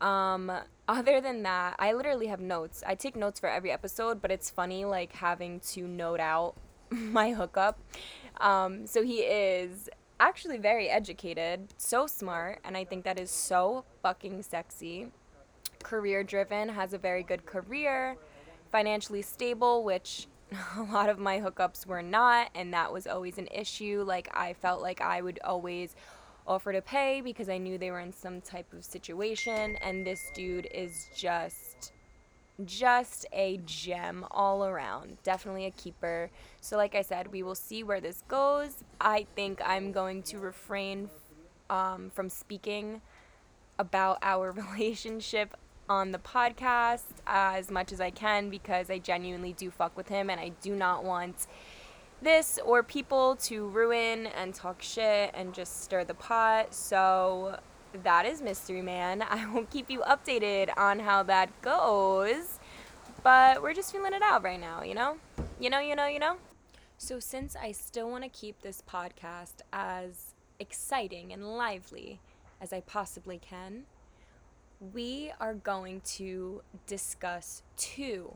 Um, 0.00 0.50
other 0.88 1.20
than 1.20 1.44
that, 1.44 1.76
I 1.78 1.92
literally 1.92 2.26
have 2.26 2.40
notes. 2.40 2.82
I 2.84 2.96
take 2.96 3.14
notes 3.14 3.38
for 3.38 3.48
every 3.48 3.70
episode, 3.70 4.20
but 4.20 4.32
it's 4.32 4.50
funny 4.50 4.84
like 4.84 5.12
having 5.12 5.60
to 5.60 5.86
note 5.86 6.18
out 6.18 6.56
my 6.90 7.32
hookup. 7.32 7.78
Um, 8.40 8.86
so 8.86 9.02
he 9.02 9.18
is 9.18 9.88
actually 10.18 10.58
very 10.58 10.88
educated, 10.88 11.68
so 11.76 12.06
smart, 12.06 12.60
and 12.64 12.76
I 12.76 12.84
think 12.84 13.04
that 13.04 13.18
is 13.18 13.30
so 13.30 13.84
fucking 14.02 14.42
sexy. 14.42 15.08
Career 15.82 16.24
driven, 16.24 16.68
has 16.70 16.92
a 16.92 16.98
very 16.98 17.22
good 17.22 17.46
career, 17.46 18.16
financially 18.70 19.22
stable, 19.22 19.84
which 19.84 20.26
a 20.76 20.82
lot 20.82 21.08
of 21.08 21.18
my 21.18 21.40
hookups 21.40 21.86
were 21.86 22.02
not, 22.02 22.50
and 22.54 22.72
that 22.74 22.92
was 22.92 23.06
always 23.06 23.38
an 23.38 23.48
issue. 23.52 24.04
Like, 24.06 24.28
I 24.34 24.54
felt 24.54 24.82
like 24.82 25.00
I 25.00 25.22
would 25.22 25.38
always 25.44 25.94
offer 26.46 26.72
to 26.72 26.82
pay 26.82 27.20
because 27.20 27.48
I 27.48 27.58
knew 27.58 27.78
they 27.78 27.90
were 27.90 28.00
in 28.00 28.12
some 28.12 28.40
type 28.40 28.72
of 28.72 28.84
situation, 28.84 29.76
and 29.76 30.06
this 30.06 30.30
dude 30.34 30.68
is 30.72 31.08
just 31.14 31.69
just 32.66 33.26
a 33.32 33.58
gem 33.64 34.24
all 34.30 34.64
around. 34.64 35.18
Definitely 35.22 35.66
a 35.66 35.70
keeper. 35.70 36.30
So, 36.60 36.76
like 36.76 36.94
I 36.94 37.02
said, 37.02 37.32
we 37.32 37.42
will 37.42 37.54
see 37.54 37.82
where 37.82 38.00
this 38.00 38.22
goes. 38.28 38.84
I 39.00 39.26
think 39.34 39.60
I'm 39.64 39.92
going 39.92 40.22
to 40.24 40.38
refrain 40.38 41.10
um, 41.68 42.10
from 42.10 42.28
speaking 42.28 43.00
about 43.78 44.18
our 44.22 44.50
relationship 44.72 45.56
on 45.88 46.12
the 46.12 46.18
podcast 46.18 47.02
as 47.26 47.70
much 47.70 47.92
as 47.92 48.00
I 48.00 48.10
can 48.10 48.48
because 48.48 48.90
I 48.90 48.98
genuinely 48.98 49.52
do 49.52 49.70
fuck 49.70 49.96
with 49.96 50.08
him 50.08 50.30
and 50.30 50.38
I 50.38 50.50
do 50.62 50.76
not 50.76 51.02
want 51.02 51.48
this 52.22 52.58
or 52.64 52.82
people 52.82 53.36
to 53.36 53.66
ruin 53.68 54.26
and 54.26 54.54
talk 54.54 54.82
shit 54.82 55.32
and 55.34 55.52
just 55.52 55.82
stir 55.82 56.04
the 56.04 56.14
pot. 56.14 56.74
So 56.74 57.58
that 58.02 58.26
is 58.26 58.40
Mystery 58.42 58.82
Man. 58.82 59.22
I 59.28 59.46
will 59.52 59.64
keep 59.64 59.90
you 59.90 60.00
updated 60.00 60.70
on 60.76 61.00
how 61.00 61.22
that 61.24 61.60
goes. 61.62 62.58
But 63.22 63.62
we're 63.62 63.74
just 63.74 63.92
feeling 63.92 64.14
it 64.14 64.22
out 64.22 64.42
right 64.42 64.60
now, 64.60 64.82
you 64.82 64.94
know? 64.94 65.18
You 65.58 65.68
know, 65.68 65.80
you 65.80 65.94
know, 65.94 66.06
you 66.06 66.18
know? 66.18 66.36
So, 66.96 67.18
since 67.18 67.56
I 67.56 67.72
still 67.72 68.10
want 68.10 68.24
to 68.24 68.30
keep 68.30 68.62
this 68.62 68.82
podcast 68.88 69.60
as 69.72 70.34
exciting 70.58 71.32
and 71.32 71.56
lively 71.56 72.20
as 72.60 72.72
I 72.72 72.80
possibly 72.80 73.38
can, 73.38 73.84
we 74.92 75.32
are 75.40 75.54
going 75.54 76.00
to 76.16 76.62
discuss 76.86 77.62
two, 77.76 78.34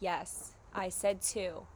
yes, 0.00 0.52
I 0.74 0.88
said 0.88 1.20
two, 1.20 1.66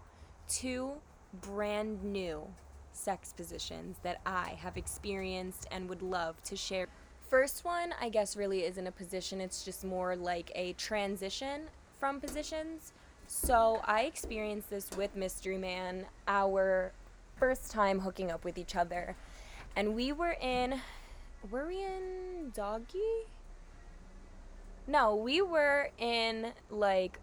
two 0.48 0.92
brand 1.40 2.02
new 2.04 2.46
sex 2.92 3.32
positions 3.32 3.96
that 4.02 4.20
I 4.24 4.56
have 4.60 4.76
experienced 4.76 5.66
and 5.70 5.88
would 5.88 6.02
love 6.02 6.42
to 6.44 6.56
share. 6.56 6.86
First 7.28 7.64
one, 7.64 7.92
I 8.00 8.08
guess, 8.08 8.36
really 8.36 8.64
isn't 8.64 8.86
a 8.86 8.92
position, 8.92 9.40
it's 9.40 9.64
just 9.64 9.84
more 9.84 10.14
like 10.14 10.52
a 10.54 10.74
transition 10.74 11.62
from 11.98 12.20
positions. 12.20 12.92
So 13.26 13.80
I 13.84 14.02
experienced 14.02 14.70
this 14.70 14.88
with 14.96 15.16
Mystery 15.16 15.58
Man, 15.58 16.06
our 16.28 16.92
first 17.36 17.72
time 17.72 17.98
hooking 17.98 18.30
up 18.30 18.44
with 18.44 18.56
each 18.58 18.76
other. 18.76 19.16
And 19.74 19.96
we 19.96 20.12
were 20.12 20.36
in, 20.40 20.80
were 21.50 21.66
we 21.66 21.82
in 21.82 22.52
Doggy? 22.54 23.26
No, 24.86 25.16
we 25.16 25.42
were 25.42 25.90
in 25.98 26.52
like, 26.70 27.18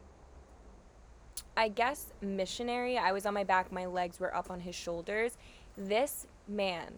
I 1.56 1.70
guess 1.70 2.08
missionary. 2.20 2.98
I 2.98 3.14
was 3.14 3.26
on 3.26 3.34
my 3.34 3.46
back, 3.46 3.72
my 3.72 3.86
legs 3.86 4.20
were 4.20 4.36
up 4.36 4.52
on 4.52 4.60
his 4.60 4.76
shoulders. 4.76 5.38
This 5.78 6.28
man, 6.46 6.94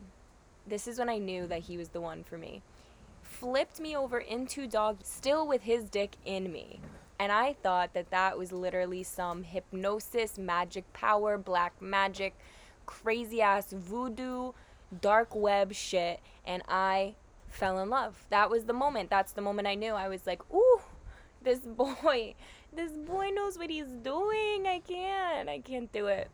this 0.66 0.88
is 0.88 0.98
when 0.98 1.08
I 1.08 1.20
knew 1.20 1.46
that 1.46 1.60
he 1.60 1.78
was 1.78 1.90
the 1.90 2.02
one 2.02 2.24
for 2.24 2.40
me 2.40 2.64
flipped 3.40 3.80
me 3.80 3.96
over 3.96 4.18
into 4.18 4.68
dog, 4.68 5.00
still 5.04 5.48
with 5.48 5.64
his 5.64 5.90
dick 5.90 6.16
in 6.26 6.52
me. 6.52 6.80
And 7.20 7.32
I 7.32 7.54
thought 7.54 7.94
that 7.94 8.12
that 8.12 8.38
was 8.38 8.52
literally 8.52 9.04
some 9.04 9.44
hypnosis, 9.44 10.38
magic 10.38 10.92
power, 10.94 11.38
black 11.38 11.82
magic, 11.82 12.38
crazy 12.86 13.42
ass 13.42 13.72
voodoo, 13.72 14.52
dark 15.02 15.36
web 15.36 15.74
shit. 15.74 16.20
And 16.46 16.64
I 16.68 17.16
fell 17.50 17.80
in 17.80 17.90
love. 17.90 18.26
That 18.30 18.50
was 18.50 18.66
the 18.66 18.74
moment. 18.74 19.10
That's 19.10 19.32
the 19.32 19.42
moment 19.42 19.68
I 19.68 19.76
knew. 19.76 19.94
I 19.94 20.08
was 20.08 20.26
like, 20.26 20.42
ooh, 20.54 20.82
this 21.42 21.60
boy, 21.66 22.36
this 22.74 22.92
boy 22.92 23.30
knows 23.34 23.58
what 23.58 23.70
he's 23.70 23.92
doing. 24.04 24.66
I 24.68 24.82
can't. 24.86 25.50
I 25.50 25.60
can't 25.60 25.92
do 25.92 26.08
it. 26.08 26.30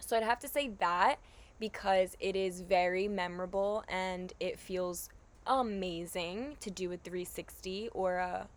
So 0.00 0.16
I'd 0.16 0.22
have 0.22 0.40
to 0.40 0.48
say 0.48 0.70
that 0.78 1.16
because 1.60 2.16
it 2.20 2.36
is 2.36 2.60
very 2.60 3.08
memorable 3.08 3.84
and 3.88 4.32
it 4.40 4.58
feels 4.58 5.10
amazing 5.48 6.56
to 6.60 6.70
do 6.70 6.92
a 6.92 6.96
360 6.96 7.88
or 7.92 8.16
a 8.16 8.48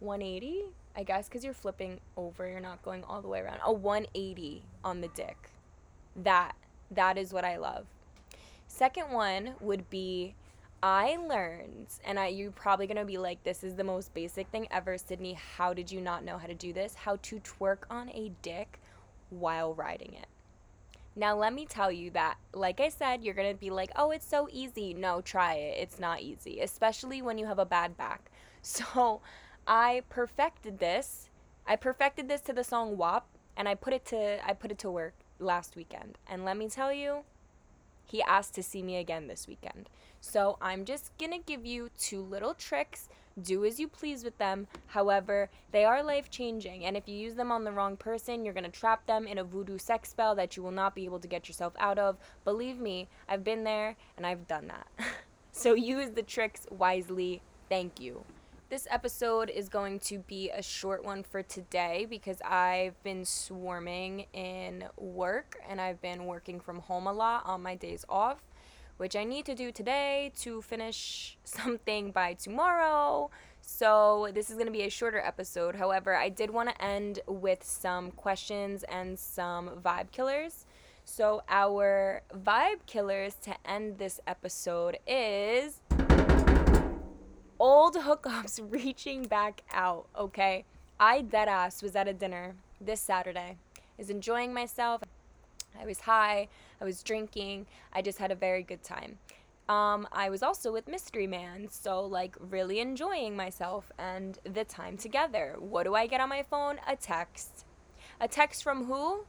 180. 0.00 0.64
I 0.96 1.02
guess 1.02 1.28
because 1.28 1.44
you're 1.44 1.54
flipping 1.54 2.00
over, 2.16 2.48
you're 2.48 2.60
not 2.60 2.82
going 2.82 3.04
all 3.04 3.22
the 3.22 3.28
way 3.28 3.40
around. 3.40 3.60
A 3.64 3.72
180 3.72 4.62
on 4.84 5.00
the 5.00 5.08
dick. 5.08 5.50
That 6.16 6.54
that 6.90 7.16
is 7.16 7.32
what 7.32 7.44
I 7.44 7.56
love. 7.56 7.86
Second 8.66 9.10
one 9.10 9.54
would 9.60 9.88
be 9.90 10.34
I 10.82 11.16
learned, 11.16 11.88
and 12.06 12.18
I, 12.18 12.28
you're 12.28 12.50
probably 12.50 12.86
gonna 12.86 13.04
be 13.04 13.18
like, 13.18 13.42
this 13.44 13.62
is 13.62 13.74
the 13.74 13.84
most 13.84 14.14
basic 14.14 14.48
thing 14.48 14.66
ever, 14.70 14.96
Sydney. 14.96 15.34
How 15.34 15.74
did 15.74 15.92
you 15.92 16.00
not 16.00 16.24
know 16.24 16.38
how 16.38 16.46
to 16.46 16.54
do 16.54 16.72
this? 16.72 16.94
How 16.94 17.16
to 17.16 17.40
twerk 17.40 17.80
on 17.90 18.08
a 18.10 18.32
dick 18.40 18.80
while 19.28 19.74
riding 19.74 20.14
it. 20.14 20.26
Now, 21.16 21.36
let 21.36 21.52
me 21.52 21.66
tell 21.66 21.90
you 21.90 22.10
that, 22.10 22.36
like 22.54 22.80
I 22.80 22.88
said, 22.88 23.24
you're 23.24 23.34
going 23.34 23.52
to 23.52 23.58
be 23.58 23.70
like, 23.70 23.90
oh, 23.96 24.10
it's 24.10 24.26
so 24.26 24.48
easy. 24.52 24.94
No, 24.94 25.20
try 25.20 25.54
it. 25.54 25.78
It's 25.80 25.98
not 25.98 26.20
easy, 26.20 26.60
especially 26.60 27.20
when 27.20 27.36
you 27.36 27.46
have 27.46 27.58
a 27.58 27.66
bad 27.66 27.96
back. 27.96 28.30
So, 28.62 29.22
I 29.66 30.02
perfected 30.10 30.80
this. 30.80 31.30
I 31.66 31.76
perfected 31.76 32.28
this 32.28 32.42
to 32.42 32.52
the 32.52 32.62
song 32.62 32.98
WAP, 32.98 33.26
and 33.56 33.66
I 33.66 33.74
put 33.74 33.94
it 33.94 34.04
to 34.06 34.46
I 34.46 34.52
put 34.52 34.70
it 34.70 34.78
to 34.80 34.90
work 34.90 35.14
last 35.38 35.76
weekend. 35.76 36.18
And 36.28 36.44
let 36.44 36.58
me 36.58 36.68
tell 36.68 36.92
you, 36.92 37.24
he 38.04 38.22
asked 38.22 38.54
to 38.56 38.62
see 38.62 38.82
me 38.82 38.98
again 38.98 39.28
this 39.28 39.48
weekend. 39.48 39.88
So, 40.20 40.58
I'm 40.60 40.84
just 40.84 41.16
going 41.16 41.32
to 41.32 41.38
give 41.38 41.64
you 41.64 41.88
two 41.98 42.20
little 42.20 42.52
tricks 42.52 43.08
do 43.42 43.64
as 43.64 43.78
you 43.78 43.88
please 43.88 44.24
with 44.24 44.36
them. 44.38 44.66
However, 44.86 45.50
they 45.72 45.84
are 45.84 46.02
life 46.02 46.30
changing, 46.30 46.84
and 46.84 46.96
if 46.96 47.08
you 47.08 47.16
use 47.16 47.34
them 47.34 47.52
on 47.52 47.64
the 47.64 47.72
wrong 47.72 47.96
person, 47.96 48.44
you're 48.44 48.54
going 48.54 48.64
to 48.64 48.70
trap 48.70 49.06
them 49.06 49.26
in 49.26 49.38
a 49.38 49.44
voodoo 49.44 49.78
sex 49.78 50.10
spell 50.10 50.34
that 50.34 50.56
you 50.56 50.62
will 50.62 50.70
not 50.70 50.94
be 50.94 51.04
able 51.04 51.20
to 51.20 51.28
get 51.28 51.48
yourself 51.48 51.72
out 51.78 51.98
of. 51.98 52.16
Believe 52.44 52.78
me, 52.78 53.08
I've 53.28 53.44
been 53.44 53.64
there 53.64 53.96
and 54.16 54.26
I've 54.26 54.46
done 54.46 54.68
that. 54.68 54.86
so 55.52 55.74
use 55.74 56.10
the 56.10 56.22
tricks 56.22 56.66
wisely. 56.70 57.42
Thank 57.68 58.00
you. 58.00 58.24
This 58.70 58.86
episode 58.88 59.50
is 59.50 59.68
going 59.68 59.98
to 60.00 60.20
be 60.20 60.48
a 60.50 60.62
short 60.62 61.04
one 61.04 61.24
for 61.24 61.42
today 61.42 62.06
because 62.08 62.40
I've 62.42 63.02
been 63.02 63.24
swarming 63.24 64.26
in 64.32 64.84
work 64.96 65.56
and 65.68 65.80
I've 65.80 66.00
been 66.00 66.26
working 66.26 66.60
from 66.60 66.78
home 66.78 67.08
a 67.08 67.12
lot 67.12 67.42
on 67.46 67.64
my 67.64 67.74
days 67.74 68.04
off 68.08 68.38
which 69.00 69.16
I 69.16 69.24
need 69.24 69.46
to 69.46 69.54
do 69.54 69.72
today 69.72 70.30
to 70.40 70.60
finish 70.60 71.38
something 71.44 72.10
by 72.10 72.34
tomorrow. 72.34 73.30
So, 73.62 74.28
this 74.34 74.50
is 74.50 74.56
going 74.56 74.66
to 74.66 74.72
be 74.72 74.82
a 74.82 74.90
shorter 74.90 75.20
episode. 75.20 75.74
However, 75.74 76.14
I 76.14 76.28
did 76.28 76.50
want 76.50 76.68
to 76.68 76.84
end 76.84 77.20
with 77.26 77.64
some 77.64 78.10
questions 78.10 78.82
and 78.82 79.18
some 79.18 79.70
vibe 79.82 80.10
killers. 80.10 80.66
So, 81.06 81.42
our 81.48 82.20
vibe 82.44 82.84
killers 82.84 83.36
to 83.42 83.54
end 83.64 83.96
this 83.96 84.20
episode 84.26 84.98
is 85.06 85.80
old 87.58 87.94
hookups 87.94 88.60
reaching 88.70 89.22
back 89.22 89.62
out, 89.72 90.08
okay? 90.14 90.66
I 90.98 91.22
deadass 91.22 91.82
was 91.82 91.96
at 91.96 92.06
a 92.06 92.12
dinner 92.12 92.54
this 92.78 93.00
Saturday, 93.00 93.56
is 93.96 94.10
enjoying 94.10 94.52
myself. 94.52 95.00
I 95.78 95.84
was 95.84 96.00
high, 96.00 96.48
I 96.80 96.84
was 96.84 97.02
drinking, 97.02 97.66
I 97.92 98.02
just 98.02 98.18
had 98.18 98.30
a 98.30 98.34
very 98.34 98.62
good 98.62 98.82
time. 98.82 99.18
Um, 99.68 100.08
I 100.10 100.30
was 100.30 100.42
also 100.42 100.72
with 100.72 100.88
Mystery 100.88 101.28
Man, 101.28 101.68
so 101.70 102.04
like 102.04 102.36
really 102.40 102.80
enjoying 102.80 103.36
myself 103.36 103.92
and 103.98 104.38
the 104.42 104.64
time 104.64 104.96
together. 104.96 105.54
What 105.58 105.84
do 105.84 105.94
I 105.94 106.08
get 106.08 106.20
on 106.20 106.28
my 106.28 106.42
phone? 106.42 106.80
A 106.88 106.96
text. 106.96 107.64
A 108.20 108.26
text 108.26 108.64
from 108.64 108.86
who? 108.86 109.26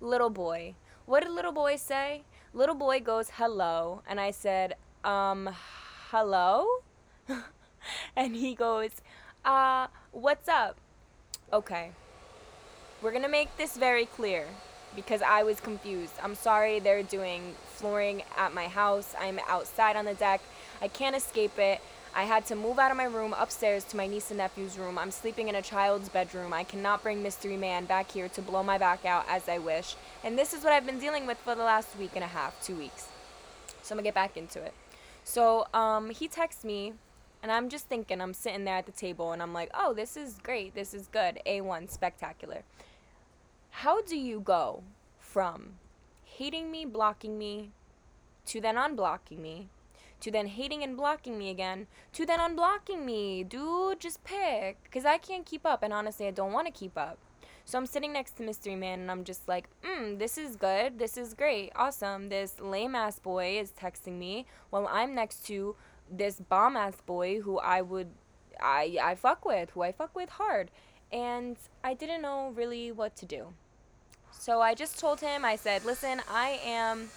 Little 0.00 0.30
boy. 0.30 0.74
What 1.04 1.22
did 1.22 1.32
little 1.32 1.52
boy 1.52 1.76
say? 1.76 2.22
Little 2.54 2.74
boy 2.74 3.00
goes, 3.00 3.28
hello. 3.34 4.02
And 4.08 4.18
I 4.18 4.30
said, 4.30 4.76
um, 5.04 5.50
hello? 6.10 6.66
and 8.16 8.34
he 8.34 8.54
goes, 8.54 8.90
uh, 9.44 9.88
what's 10.12 10.48
up? 10.48 10.78
Okay. 11.52 11.90
We're 13.02 13.12
gonna 13.12 13.28
make 13.28 13.54
this 13.58 13.76
very 13.76 14.06
clear 14.06 14.46
because 14.94 15.22
I 15.22 15.42
was 15.42 15.60
confused. 15.60 16.12
I'm 16.22 16.34
sorry 16.34 16.78
they're 16.78 17.02
doing 17.02 17.54
flooring 17.66 18.22
at 18.36 18.54
my 18.54 18.68
house. 18.68 19.14
I'm 19.18 19.38
outside 19.48 19.96
on 19.96 20.04
the 20.04 20.14
deck. 20.14 20.40
I 20.80 20.88
can't 20.88 21.16
escape 21.16 21.58
it. 21.58 21.80
I 22.16 22.24
had 22.24 22.46
to 22.46 22.54
move 22.54 22.78
out 22.78 22.92
of 22.92 22.96
my 22.96 23.04
room 23.04 23.34
upstairs 23.36 23.82
to 23.84 23.96
my 23.96 24.06
niece 24.06 24.30
and 24.30 24.38
nephew's 24.38 24.78
room. 24.78 24.98
I'm 24.98 25.10
sleeping 25.10 25.48
in 25.48 25.56
a 25.56 25.62
child's 25.62 26.08
bedroom. 26.08 26.52
I 26.52 26.62
cannot 26.62 27.02
bring 27.02 27.22
Mystery 27.24 27.56
Man 27.56 27.86
back 27.86 28.10
here 28.12 28.28
to 28.28 28.42
blow 28.42 28.62
my 28.62 28.78
back 28.78 29.04
out 29.04 29.24
as 29.28 29.48
I 29.48 29.58
wish. 29.58 29.96
And 30.22 30.38
this 30.38 30.54
is 30.54 30.62
what 30.62 30.72
I've 30.72 30.86
been 30.86 31.00
dealing 31.00 31.26
with 31.26 31.38
for 31.38 31.56
the 31.56 31.64
last 31.64 31.98
week 31.98 32.12
and 32.14 32.22
a 32.22 32.28
half, 32.28 32.62
two 32.62 32.76
weeks. 32.76 33.08
So 33.82 33.92
I'm 33.92 33.96
gonna 33.96 34.04
get 34.04 34.14
back 34.14 34.36
into 34.36 34.62
it. 34.62 34.72
So 35.24 35.66
um, 35.74 36.10
he 36.10 36.28
texts 36.28 36.64
me, 36.64 36.92
and 37.42 37.50
I'm 37.50 37.68
just 37.68 37.86
thinking, 37.86 38.20
I'm 38.20 38.32
sitting 38.32 38.64
there 38.64 38.76
at 38.76 38.86
the 38.86 38.92
table, 38.92 39.32
and 39.32 39.42
I'm 39.42 39.52
like, 39.52 39.70
oh, 39.74 39.92
this 39.92 40.16
is 40.16 40.38
great. 40.42 40.74
This 40.74 40.94
is 40.94 41.08
good. 41.08 41.40
A1, 41.46 41.90
spectacular 41.90 42.62
how 43.78 44.00
do 44.00 44.16
you 44.16 44.40
go 44.40 44.82
from 45.18 45.74
hating 46.24 46.70
me, 46.70 46.86
blocking 46.86 47.36
me, 47.36 47.70
to 48.46 48.60
then 48.60 48.76
unblocking 48.76 49.38
me, 49.38 49.68
to 50.20 50.30
then 50.30 50.46
hating 50.46 50.82
and 50.82 50.96
blocking 50.96 51.36
me 51.36 51.50
again, 51.50 51.86
to 52.12 52.24
then 52.24 52.38
unblocking 52.38 53.04
me. 53.04 53.44
Dude, 53.44 54.00
just 54.00 54.24
pick. 54.24 54.82
Because 54.84 55.04
I 55.04 55.18
can't 55.18 55.44
keep 55.44 55.66
up, 55.66 55.82
and 55.82 55.92
honestly, 55.92 56.26
I 56.26 56.30
don't 56.30 56.52
want 56.52 56.66
to 56.66 56.72
keep 56.72 56.96
up. 56.96 57.18
So 57.66 57.76
I'm 57.76 57.84
sitting 57.84 58.12
next 58.12 58.36
to 58.36 58.42
Mystery 58.42 58.76
Man, 58.76 59.00
and 59.00 59.10
I'm 59.10 59.24
just 59.24 59.48
like, 59.48 59.68
hmm, 59.82 60.16
this 60.16 60.38
is 60.38 60.56
good. 60.56 60.98
This 60.98 61.18
is 61.18 61.34
great. 61.34 61.72
Awesome. 61.76 62.30
This 62.30 62.60
lame 62.60 62.94
ass 62.94 63.18
boy 63.18 63.58
is 63.58 63.72
texting 63.72 64.18
me 64.18 64.46
while 64.70 64.88
I'm 64.90 65.14
next 65.14 65.44
to 65.48 65.76
this 66.10 66.40
bomb 66.40 66.76
ass 66.76 67.02
boy 67.04 67.40
who 67.40 67.58
I 67.58 67.82
would, 67.82 68.08
I, 68.62 68.96
I 69.02 69.14
fuck 69.14 69.44
with, 69.44 69.70
who 69.70 69.82
I 69.82 69.92
fuck 69.92 70.14
with 70.16 70.30
hard. 70.30 70.70
And 71.12 71.56
I 71.82 71.92
didn't 71.92 72.22
know 72.22 72.50
really 72.54 72.92
what 72.92 73.14
to 73.16 73.26
do. 73.26 73.48
So 74.38 74.60
I 74.60 74.74
just 74.74 74.98
told 74.98 75.20
him, 75.20 75.44
I 75.44 75.56
said, 75.56 75.84
listen, 75.84 76.20
I 76.30 76.60
am 76.64 77.10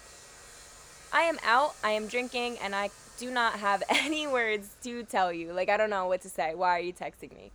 I 1.12 1.22
am 1.22 1.40
out, 1.46 1.76
I 1.84 1.92
am 1.92 2.08
drinking, 2.08 2.58
and 2.62 2.76
I 2.76 2.90
do 3.18 3.32
not 3.32 3.60
have 3.60 3.84
any 3.90 4.28
words 4.28 4.76
to 4.84 5.04
tell 5.04 5.32
you. 5.32 5.54
Like, 5.54 5.70
I 5.70 5.78
don't 5.78 5.90
know 5.90 6.08
what 6.08 6.22
to 6.22 6.30
say. 6.30 6.54
Why 6.56 6.78
are 6.78 6.82
you 6.82 6.94
texting 6.94 7.34
me? 7.36 7.52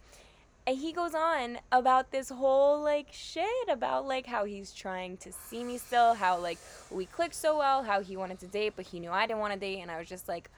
And 0.66 0.78
he 0.78 0.92
goes 0.92 1.14
on 1.14 1.58
about 1.72 2.12
this 2.12 2.28
whole 2.28 2.80
like 2.80 3.08
shit 3.10 3.68
about 3.68 4.06
like 4.06 4.26
how 4.26 4.44
he's 4.44 4.72
trying 4.72 5.16
to 5.18 5.32
see 5.32 5.64
me 5.64 5.76
still, 5.78 6.14
how 6.14 6.38
like 6.38 6.58
we 6.90 7.04
clicked 7.06 7.34
so 7.34 7.58
well, 7.58 7.82
how 7.82 8.00
he 8.00 8.16
wanted 8.16 8.38
to 8.40 8.46
date, 8.46 8.74
but 8.76 8.86
he 8.86 9.00
knew 9.00 9.10
I 9.10 9.26
didn't 9.26 9.40
want 9.40 9.54
to 9.54 9.58
date, 9.58 9.80
and 9.80 9.90
I 9.90 9.98
was 9.98 10.08
just 10.08 10.28
like, 10.28 10.50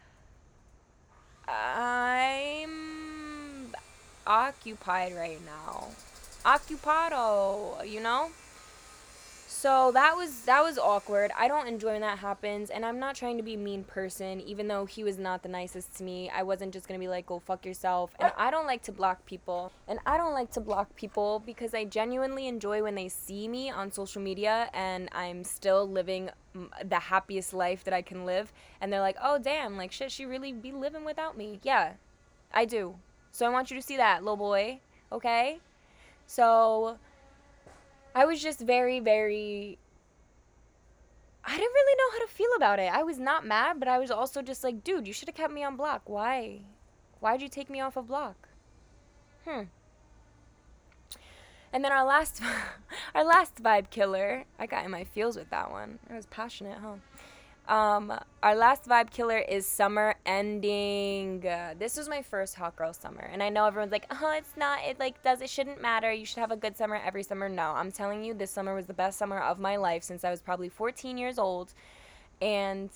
I'm 1.48 2.64
occupied 4.26 5.14
right 5.14 5.40
now. 5.44 5.88
Occupado, 6.44 7.88
you 7.88 8.00
know? 8.00 8.30
So 9.64 9.92
that 9.92 10.14
was 10.14 10.42
that 10.42 10.62
was 10.62 10.76
awkward. 10.76 11.30
I 11.34 11.48
don't 11.48 11.66
enjoy 11.66 11.92
when 11.92 12.02
that 12.02 12.18
happens, 12.18 12.68
and 12.68 12.84
I'm 12.84 12.98
not 12.98 13.16
trying 13.16 13.38
to 13.38 13.42
be 13.42 13.54
a 13.54 13.56
mean 13.56 13.82
person. 13.82 14.42
Even 14.42 14.68
though 14.68 14.84
he 14.84 15.02
was 15.02 15.16
not 15.16 15.42
the 15.42 15.48
nicest 15.48 15.96
to 15.96 16.04
me, 16.04 16.28
I 16.28 16.42
wasn't 16.42 16.74
just 16.74 16.86
gonna 16.86 17.00
be 17.00 17.08
like, 17.08 17.24
"Go 17.24 17.38
fuck 17.38 17.64
yourself." 17.64 18.14
And 18.18 18.30
I 18.36 18.50
don't 18.50 18.66
like 18.66 18.82
to 18.82 18.92
block 18.92 19.24
people, 19.24 19.72
and 19.88 20.00
I 20.04 20.18
don't 20.18 20.34
like 20.34 20.50
to 20.50 20.60
block 20.60 20.94
people 20.96 21.42
because 21.46 21.72
I 21.72 21.86
genuinely 21.86 22.46
enjoy 22.46 22.82
when 22.82 22.94
they 22.94 23.08
see 23.08 23.48
me 23.48 23.70
on 23.70 23.90
social 23.90 24.20
media 24.20 24.68
and 24.74 25.08
I'm 25.12 25.44
still 25.44 25.88
living 25.88 26.28
the 26.84 26.98
happiest 26.98 27.54
life 27.54 27.84
that 27.84 27.94
I 27.94 28.02
can 28.02 28.26
live, 28.26 28.52
and 28.82 28.92
they're 28.92 29.00
like, 29.00 29.16
"Oh 29.22 29.38
damn, 29.38 29.78
like 29.78 29.92
shit, 29.92 30.12
she 30.12 30.26
really 30.26 30.52
be 30.52 30.72
living 30.72 31.06
without 31.06 31.38
me." 31.38 31.58
Yeah, 31.62 31.94
I 32.52 32.66
do. 32.66 32.96
So 33.32 33.46
I 33.46 33.48
want 33.48 33.70
you 33.70 33.78
to 33.78 33.82
see 33.82 33.96
that, 33.96 34.24
little 34.24 34.36
boy. 34.36 34.80
Okay. 35.10 35.60
So 36.26 36.98
I 38.14 38.24
was 38.24 38.42
just 38.42 38.60
very, 38.60 39.00
very. 39.00 39.78
I 41.44 41.56
didn't 41.56 41.72
really 41.72 41.96
know 41.98 42.12
how 42.12 42.26
to 42.26 42.32
feel 42.32 42.48
about 42.56 42.78
it. 42.78 42.90
I 42.92 43.02
was 43.02 43.18
not 43.18 43.44
mad, 43.44 43.78
but 43.78 43.88
I 43.88 43.98
was 43.98 44.10
also 44.10 44.40
just 44.40 44.64
like, 44.64 44.82
dude, 44.82 45.06
you 45.06 45.12
should 45.12 45.28
have 45.28 45.34
kept 45.34 45.52
me 45.52 45.62
on 45.62 45.76
block. 45.76 46.02
Why? 46.06 46.60
Why'd 47.20 47.42
you 47.42 47.48
take 47.48 47.68
me 47.68 47.80
off 47.80 47.96
of 47.96 48.06
block? 48.06 48.48
Hmm. 49.46 49.64
And 51.72 51.84
then 51.84 51.92
our 51.92 52.04
last, 52.04 52.40
our 53.14 53.24
last 53.24 53.56
vibe 53.56 53.90
killer. 53.90 54.44
I 54.58 54.66
got 54.66 54.84
in 54.84 54.90
my 54.90 55.04
feels 55.04 55.36
with 55.36 55.50
that 55.50 55.70
one. 55.70 55.98
I 56.08 56.14
was 56.14 56.26
passionate, 56.26 56.78
huh? 56.80 56.96
Um, 57.66 58.12
our 58.42 58.54
last 58.54 58.86
vibe 58.86 59.10
killer 59.10 59.38
is 59.38 59.66
summer 59.66 60.16
ending. 60.26 61.40
This 61.40 61.96
was 61.96 62.08
my 62.08 62.20
first 62.20 62.56
hot 62.56 62.76
girl 62.76 62.92
summer, 62.92 63.28
and 63.32 63.42
I 63.42 63.48
know 63.48 63.66
everyone's 63.66 63.92
like, 63.92 64.06
"Oh, 64.10 64.34
it's 64.36 64.56
not. 64.56 64.80
It 64.84 64.98
like 64.98 65.22
does. 65.22 65.40
It 65.40 65.48
shouldn't 65.48 65.80
matter. 65.80 66.12
You 66.12 66.26
should 66.26 66.40
have 66.40 66.50
a 66.50 66.56
good 66.56 66.76
summer 66.76 66.96
every 66.96 67.22
summer." 67.22 67.48
No, 67.48 67.70
I'm 67.70 67.90
telling 67.90 68.22
you, 68.22 68.34
this 68.34 68.50
summer 68.50 68.74
was 68.74 68.86
the 68.86 68.94
best 68.94 69.18
summer 69.18 69.38
of 69.38 69.58
my 69.58 69.76
life 69.76 70.02
since 70.02 70.24
I 70.24 70.30
was 70.30 70.42
probably 70.42 70.68
14 70.68 71.16
years 71.16 71.38
old, 71.38 71.72
and 72.42 72.90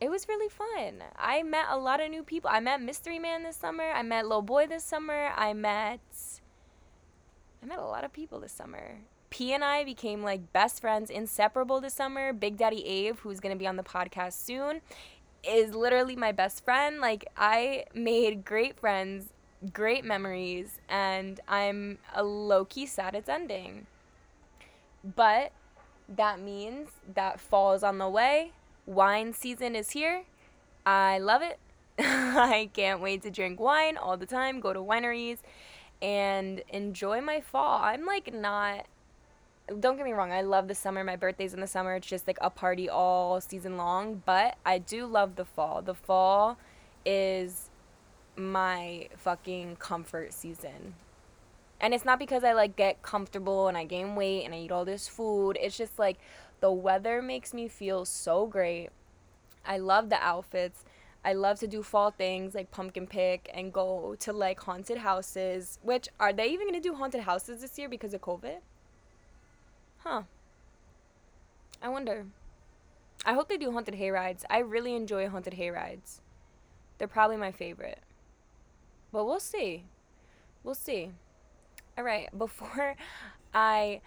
it 0.00 0.10
was 0.10 0.26
really 0.26 0.48
fun. 0.48 1.04
I 1.16 1.44
met 1.44 1.66
a 1.70 1.78
lot 1.78 2.00
of 2.00 2.10
new 2.10 2.24
people. 2.24 2.50
I 2.52 2.58
met 2.58 2.82
Mystery 2.82 3.20
Man 3.20 3.44
this 3.44 3.56
summer. 3.56 3.84
I 3.84 4.02
met 4.02 4.26
Low 4.26 4.42
Boy 4.42 4.66
this 4.66 4.82
summer. 4.82 5.30
I 5.36 5.52
met 5.52 6.00
I 7.62 7.66
met 7.66 7.78
a 7.78 7.82
lot 7.84 8.02
of 8.02 8.12
people 8.12 8.40
this 8.40 8.52
summer. 8.52 8.98
P 9.32 9.54
and 9.54 9.64
I 9.64 9.82
became 9.82 10.22
like 10.22 10.52
best 10.52 10.82
friends, 10.82 11.08
inseparable 11.08 11.80
this 11.80 11.94
summer. 11.94 12.34
Big 12.34 12.58
Daddy 12.58 12.84
Abe, 12.84 13.18
who's 13.20 13.40
gonna 13.40 13.56
be 13.56 13.66
on 13.66 13.76
the 13.76 13.82
podcast 13.82 14.34
soon, 14.34 14.82
is 15.42 15.74
literally 15.74 16.14
my 16.14 16.32
best 16.32 16.62
friend. 16.66 17.00
Like 17.00 17.26
I 17.34 17.86
made 17.94 18.44
great 18.44 18.78
friends, 18.78 19.32
great 19.72 20.04
memories, 20.04 20.80
and 20.86 21.40
I'm 21.48 21.96
a 22.14 22.22
low 22.22 22.66
key 22.66 22.84
sad 22.84 23.14
it's 23.14 23.30
ending. 23.30 23.86
But 25.02 25.52
that 26.14 26.38
means 26.38 26.90
that 27.14 27.40
fall 27.40 27.72
is 27.72 27.82
on 27.82 27.96
the 27.96 28.10
way. 28.10 28.52
Wine 28.84 29.32
season 29.32 29.74
is 29.74 29.92
here. 29.92 30.24
I 30.84 31.18
love 31.18 31.40
it. 31.40 31.58
I 31.98 32.68
can't 32.74 33.00
wait 33.00 33.22
to 33.22 33.30
drink 33.30 33.58
wine 33.58 33.96
all 33.96 34.18
the 34.18 34.26
time, 34.26 34.60
go 34.60 34.74
to 34.74 34.80
wineries, 34.80 35.38
and 36.02 36.62
enjoy 36.68 37.22
my 37.22 37.40
fall. 37.40 37.80
I'm 37.80 38.04
like 38.04 38.34
not 38.34 38.84
don't 39.80 39.96
get 39.96 40.04
me 40.04 40.12
wrong, 40.12 40.32
I 40.32 40.42
love 40.42 40.68
the 40.68 40.74
summer. 40.74 41.04
My 41.04 41.16
birthday's 41.16 41.54
in 41.54 41.60
the 41.60 41.66
summer. 41.66 41.96
It's 41.96 42.06
just 42.06 42.26
like 42.26 42.38
a 42.40 42.50
party 42.50 42.88
all 42.88 43.40
season 43.40 43.76
long. 43.76 44.22
But 44.24 44.56
I 44.66 44.78
do 44.78 45.06
love 45.06 45.36
the 45.36 45.44
fall. 45.44 45.82
The 45.82 45.94
fall 45.94 46.58
is 47.04 47.70
my 48.36 49.08
fucking 49.16 49.76
comfort 49.76 50.32
season. 50.32 50.94
And 51.80 51.92
it's 51.94 52.04
not 52.04 52.18
because 52.18 52.44
I 52.44 52.52
like 52.52 52.76
get 52.76 53.02
comfortable 53.02 53.68
and 53.68 53.76
I 53.76 53.84
gain 53.84 54.14
weight 54.14 54.44
and 54.44 54.54
I 54.54 54.58
eat 54.58 54.72
all 54.72 54.84
this 54.84 55.08
food. 55.08 55.58
It's 55.60 55.76
just 55.76 55.98
like 55.98 56.18
the 56.60 56.70
weather 56.70 57.20
makes 57.20 57.52
me 57.52 57.68
feel 57.68 58.04
so 58.04 58.46
great. 58.46 58.90
I 59.64 59.78
love 59.78 60.08
the 60.08 60.22
outfits. 60.22 60.84
I 61.24 61.34
love 61.34 61.58
to 61.60 61.68
do 61.68 61.82
fall 61.82 62.10
things 62.10 62.54
like 62.54 62.70
pumpkin 62.70 63.06
pick 63.06 63.48
and 63.54 63.72
go 63.72 64.16
to 64.20 64.32
like 64.32 64.60
haunted 64.60 64.98
houses. 64.98 65.78
Which 65.82 66.08
are 66.18 66.32
they 66.32 66.46
even 66.48 66.68
gonna 66.68 66.80
do 66.80 66.94
haunted 66.94 67.22
houses 67.22 67.60
this 67.60 67.78
year 67.78 67.88
because 67.88 68.14
of 68.14 68.20
COVID? 68.20 68.58
Huh. 70.04 70.22
I 71.80 71.88
wonder. 71.88 72.26
I 73.24 73.34
hope 73.34 73.48
they 73.48 73.56
do 73.56 73.70
haunted 73.70 73.94
hayrides. 73.94 74.44
I 74.50 74.58
really 74.58 74.96
enjoy 74.96 75.28
haunted 75.28 75.54
hayrides. 75.54 76.20
They're 76.98 77.06
probably 77.06 77.36
my 77.36 77.52
favorite. 77.52 78.00
But 79.12 79.26
we'll 79.26 79.40
see. 79.40 79.84
We'll 80.64 80.74
see. 80.74 81.10
All 81.96 82.04
right, 82.04 82.36
before 82.38 82.96
I 83.54 84.00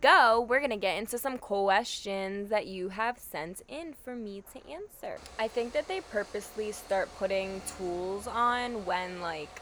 go, 0.00 0.46
we're 0.46 0.58
going 0.58 0.70
to 0.70 0.76
get 0.76 0.98
into 0.98 1.16
some 1.16 1.38
questions 1.38 2.50
that 2.50 2.66
you 2.66 2.90
have 2.90 3.18
sent 3.18 3.62
in 3.68 3.94
for 4.04 4.14
me 4.14 4.42
to 4.52 4.70
answer. 4.70 5.18
I 5.38 5.48
think 5.48 5.72
that 5.72 5.88
they 5.88 6.02
purposely 6.02 6.72
start 6.72 7.08
putting 7.18 7.62
tools 7.78 8.26
on 8.26 8.84
when 8.84 9.22
like 9.22 9.60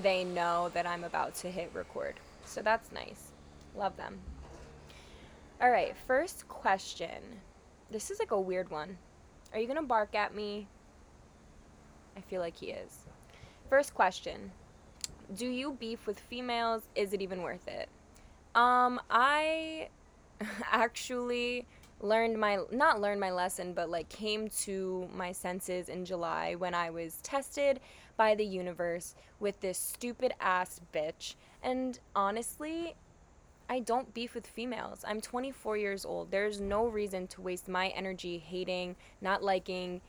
they 0.00 0.22
know 0.22 0.70
that 0.74 0.86
I'm 0.86 1.02
about 1.02 1.34
to 1.36 1.50
hit 1.50 1.70
record. 1.74 2.14
So 2.44 2.62
that's 2.62 2.92
nice. 2.92 3.32
Love 3.74 3.96
them. 3.96 4.20
All 5.62 5.70
right, 5.70 5.94
first 6.06 6.48
question. 6.48 7.20
This 7.90 8.10
is 8.10 8.18
like 8.18 8.30
a 8.30 8.40
weird 8.40 8.70
one. 8.70 8.96
Are 9.52 9.60
you 9.60 9.66
going 9.66 9.76
to 9.76 9.82
bark 9.82 10.14
at 10.14 10.34
me? 10.34 10.66
I 12.16 12.22
feel 12.22 12.40
like 12.40 12.56
he 12.56 12.68
is. 12.68 13.04
First 13.68 13.92
question. 13.92 14.52
Do 15.36 15.46
you 15.46 15.72
beef 15.72 16.06
with 16.06 16.18
females? 16.18 16.84
Is 16.94 17.12
it 17.12 17.20
even 17.20 17.42
worth 17.42 17.68
it? 17.68 17.90
Um, 18.54 19.02
I 19.10 19.90
actually 20.72 21.66
learned 22.00 22.38
my 22.38 22.60
not 22.70 23.02
learned 23.02 23.20
my 23.20 23.30
lesson, 23.30 23.74
but 23.74 23.90
like 23.90 24.08
came 24.08 24.48
to 24.48 25.10
my 25.14 25.30
senses 25.30 25.90
in 25.90 26.06
July 26.06 26.54
when 26.54 26.72
I 26.72 26.88
was 26.88 27.18
tested 27.22 27.80
by 28.16 28.34
the 28.34 28.46
universe 28.46 29.14
with 29.40 29.60
this 29.60 29.76
stupid 29.76 30.32
ass 30.40 30.80
bitch. 30.94 31.34
And 31.62 31.98
honestly, 32.16 32.94
I 33.70 33.78
don't 33.78 34.12
beef 34.12 34.34
with 34.34 34.48
females. 34.48 35.04
I'm 35.06 35.20
24 35.20 35.76
years 35.76 36.04
old. 36.04 36.32
There's 36.32 36.60
no 36.60 36.88
reason 36.88 37.28
to 37.28 37.40
waste 37.40 37.68
my 37.68 37.90
energy 37.90 38.36
hating, 38.36 38.96
not 39.20 39.44
liking, 39.44 40.00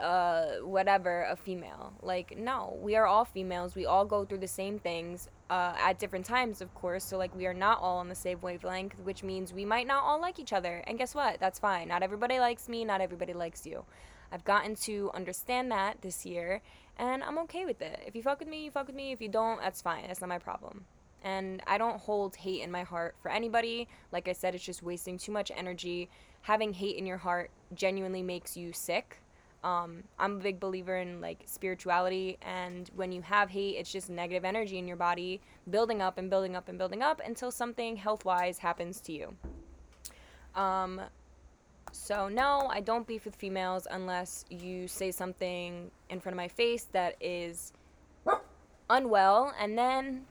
uh, 0.00 0.60
whatever, 0.62 1.24
a 1.24 1.36
female. 1.36 1.92
Like, 2.00 2.38
no, 2.38 2.78
we 2.80 2.96
are 2.96 3.04
all 3.06 3.26
females. 3.26 3.74
We 3.74 3.84
all 3.84 4.06
go 4.06 4.24
through 4.24 4.38
the 4.38 4.48
same 4.48 4.78
things 4.78 5.28
uh, 5.50 5.74
at 5.78 5.98
different 5.98 6.24
times, 6.24 6.62
of 6.62 6.74
course. 6.74 7.04
So, 7.04 7.18
like, 7.18 7.36
we 7.36 7.44
are 7.44 7.52
not 7.52 7.78
all 7.82 7.98
on 7.98 8.08
the 8.08 8.14
same 8.14 8.40
wavelength, 8.40 8.98
which 9.04 9.22
means 9.22 9.52
we 9.52 9.66
might 9.66 9.86
not 9.86 10.02
all 10.02 10.18
like 10.18 10.38
each 10.38 10.54
other. 10.54 10.82
And 10.86 10.96
guess 10.96 11.14
what? 11.14 11.38
That's 11.40 11.58
fine. 11.58 11.88
Not 11.88 12.02
everybody 12.02 12.38
likes 12.38 12.70
me, 12.70 12.86
not 12.86 13.02
everybody 13.02 13.34
likes 13.34 13.66
you. 13.66 13.84
I've 14.32 14.44
gotten 14.44 14.74
to 14.76 15.10
understand 15.12 15.70
that 15.72 16.00
this 16.00 16.24
year, 16.24 16.62
and 16.96 17.22
I'm 17.22 17.36
okay 17.40 17.66
with 17.66 17.82
it. 17.82 18.00
If 18.06 18.16
you 18.16 18.22
fuck 18.22 18.38
with 18.38 18.48
me, 18.48 18.64
you 18.64 18.70
fuck 18.70 18.86
with 18.86 18.96
me. 18.96 19.12
If 19.12 19.20
you 19.20 19.28
don't, 19.28 19.60
that's 19.60 19.82
fine. 19.82 20.04
That's 20.06 20.22
not 20.22 20.28
my 20.30 20.38
problem. 20.38 20.86
And 21.22 21.62
I 21.66 21.78
don't 21.78 21.98
hold 21.98 22.36
hate 22.36 22.62
in 22.62 22.70
my 22.70 22.82
heart 22.82 23.16
for 23.20 23.30
anybody. 23.30 23.88
Like 24.12 24.28
I 24.28 24.32
said, 24.32 24.54
it's 24.54 24.64
just 24.64 24.82
wasting 24.82 25.18
too 25.18 25.32
much 25.32 25.50
energy. 25.54 26.08
Having 26.42 26.74
hate 26.74 26.96
in 26.96 27.06
your 27.06 27.18
heart 27.18 27.50
genuinely 27.74 28.22
makes 28.22 28.56
you 28.56 28.72
sick. 28.72 29.18
Um, 29.64 30.04
I'm 30.20 30.36
a 30.36 30.38
big 30.40 30.60
believer 30.60 30.96
in 30.96 31.20
like 31.20 31.42
spirituality, 31.46 32.38
and 32.42 32.88
when 32.94 33.10
you 33.10 33.22
have 33.22 33.50
hate, 33.50 33.74
it's 33.76 33.90
just 33.90 34.08
negative 34.08 34.44
energy 34.44 34.78
in 34.78 34.86
your 34.86 34.96
body 34.96 35.40
building 35.68 36.00
up 36.00 36.16
and 36.16 36.30
building 36.30 36.54
up 36.54 36.68
and 36.68 36.78
building 36.78 37.02
up 37.02 37.20
until 37.24 37.50
something 37.50 37.96
health 37.96 38.24
wise 38.24 38.58
happens 38.58 39.00
to 39.00 39.12
you. 39.12 39.34
Um, 40.54 41.00
so 41.90 42.28
no, 42.28 42.68
I 42.70 42.80
don't 42.80 43.04
beef 43.04 43.24
with 43.24 43.34
females 43.34 43.88
unless 43.90 44.44
you 44.48 44.86
say 44.86 45.10
something 45.10 45.90
in 46.08 46.20
front 46.20 46.34
of 46.34 46.36
my 46.36 46.48
face 46.48 46.84
that 46.92 47.16
is 47.20 47.72
unwell, 48.88 49.52
and 49.60 49.76
then 49.76 50.24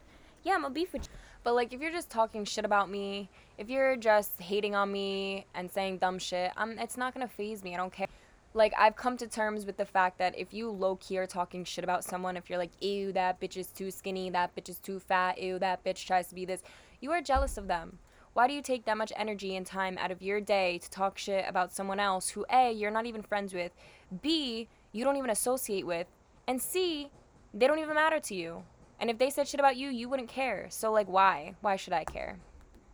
yeah, 0.47 0.53
I'm 0.53 0.63
a 0.63 0.69
beef 0.69 0.93
with 0.93 1.03
you. 1.03 1.09
But 1.43 1.55
like, 1.55 1.73
if 1.73 1.81
you're 1.81 1.91
just 1.91 2.09
talking 2.09 2.45
shit 2.45 2.63
about 2.63 2.89
me, 2.89 3.29
if 3.57 3.69
you're 3.69 3.97
just 3.97 4.41
hating 4.41 4.75
on 4.75 4.91
me 4.91 5.45
and 5.53 5.69
saying 5.69 5.97
dumb 5.97 6.19
shit, 6.19 6.51
I'm, 6.55 6.79
it's 6.79 6.95
not 6.95 7.13
gonna 7.13 7.27
faze 7.27 7.63
me. 7.63 7.73
I 7.73 7.77
don't 7.77 7.91
care. 7.91 8.07
Like, 8.53 8.73
I've 8.77 8.95
come 8.95 9.17
to 9.17 9.27
terms 9.27 9.65
with 9.65 9.75
the 9.75 9.85
fact 9.85 10.17
that 10.19 10.37
if 10.39 10.53
you 10.53 10.71
low 10.71 10.95
key 10.95 11.17
are 11.17 11.27
talking 11.27 11.65
shit 11.65 11.83
about 11.83 12.05
someone, 12.05 12.37
if 12.37 12.49
you're 12.49 12.57
like, 12.57 12.71
ew, 12.81 13.11
that 13.11 13.41
bitch 13.41 13.57
is 13.57 13.67
too 13.67 13.91
skinny, 13.91 14.29
that 14.29 14.55
bitch 14.55 14.69
is 14.69 14.79
too 14.79 14.99
fat, 14.99 15.37
ew, 15.37 15.59
that 15.59 15.83
bitch 15.83 16.05
tries 16.05 16.27
to 16.29 16.35
be 16.35 16.45
this, 16.45 16.63
you 17.01 17.11
are 17.11 17.21
jealous 17.21 17.57
of 17.57 17.67
them. 17.67 17.99
Why 18.33 18.47
do 18.47 18.53
you 18.53 18.61
take 18.61 18.85
that 18.85 18.97
much 18.97 19.11
energy 19.17 19.57
and 19.57 19.65
time 19.65 19.97
out 19.97 20.11
of 20.11 20.21
your 20.21 20.39
day 20.39 20.77
to 20.77 20.89
talk 20.89 21.17
shit 21.17 21.45
about 21.47 21.73
someone 21.73 21.99
else 21.99 22.29
who, 22.29 22.45
A, 22.49 22.71
you're 22.71 22.89
not 22.89 23.05
even 23.05 23.21
friends 23.21 23.53
with, 23.53 23.73
B, 24.21 24.69
you 24.93 25.03
don't 25.03 25.17
even 25.17 25.29
associate 25.29 25.85
with, 25.85 26.07
and 26.47 26.61
C, 26.61 27.09
they 27.53 27.67
don't 27.67 27.79
even 27.79 27.95
matter 27.95 28.19
to 28.21 28.33
you? 28.35 28.63
And 28.99 29.09
if 29.09 29.17
they 29.17 29.29
said 29.29 29.47
shit 29.47 29.59
about 29.59 29.77
you, 29.77 29.89
you 29.89 30.09
wouldn't 30.09 30.29
care. 30.29 30.67
So 30.69 30.91
like 30.91 31.07
why? 31.07 31.55
Why 31.61 31.75
should 31.75 31.93
I 31.93 32.03
care? 32.03 32.37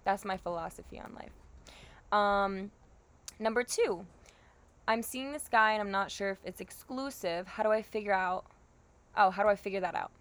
That's 0.03 0.25
my 0.25 0.37
philosophy 0.37 0.99
on 0.99 1.13
life. 1.15 2.17
Um 2.17 2.71
number 3.39 3.63
2. 3.63 4.05
I'm 4.87 5.01
seeing 5.01 5.31
this 5.31 5.47
guy 5.49 5.71
and 5.73 5.81
I'm 5.81 5.91
not 5.91 6.11
sure 6.11 6.31
if 6.31 6.39
it's 6.43 6.61
exclusive. 6.61 7.47
How 7.47 7.63
do 7.63 7.71
I 7.71 7.81
figure 7.81 8.13
out 8.13 8.45
Oh, 9.15 9.29
how 9.29 9.43
do 9.43 9.49
I 9.49 9.55
figure 9.55 9.81
that 9.81 9.95
out? 9.95 10.11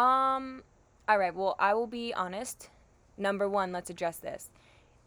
Um 0.00 0.62
all 1.08 1.18
right, 1.18 1.34
well, 1.34 1.56
I 1.58 1.74
will 1.74 1.88
be 1.88 2.14
honest. 2.14 2.70
Number 3.18 3.48
1, 3.48 3.72
let's 3.72 3.90
address 3.90 4.18
this. 4.18 4.48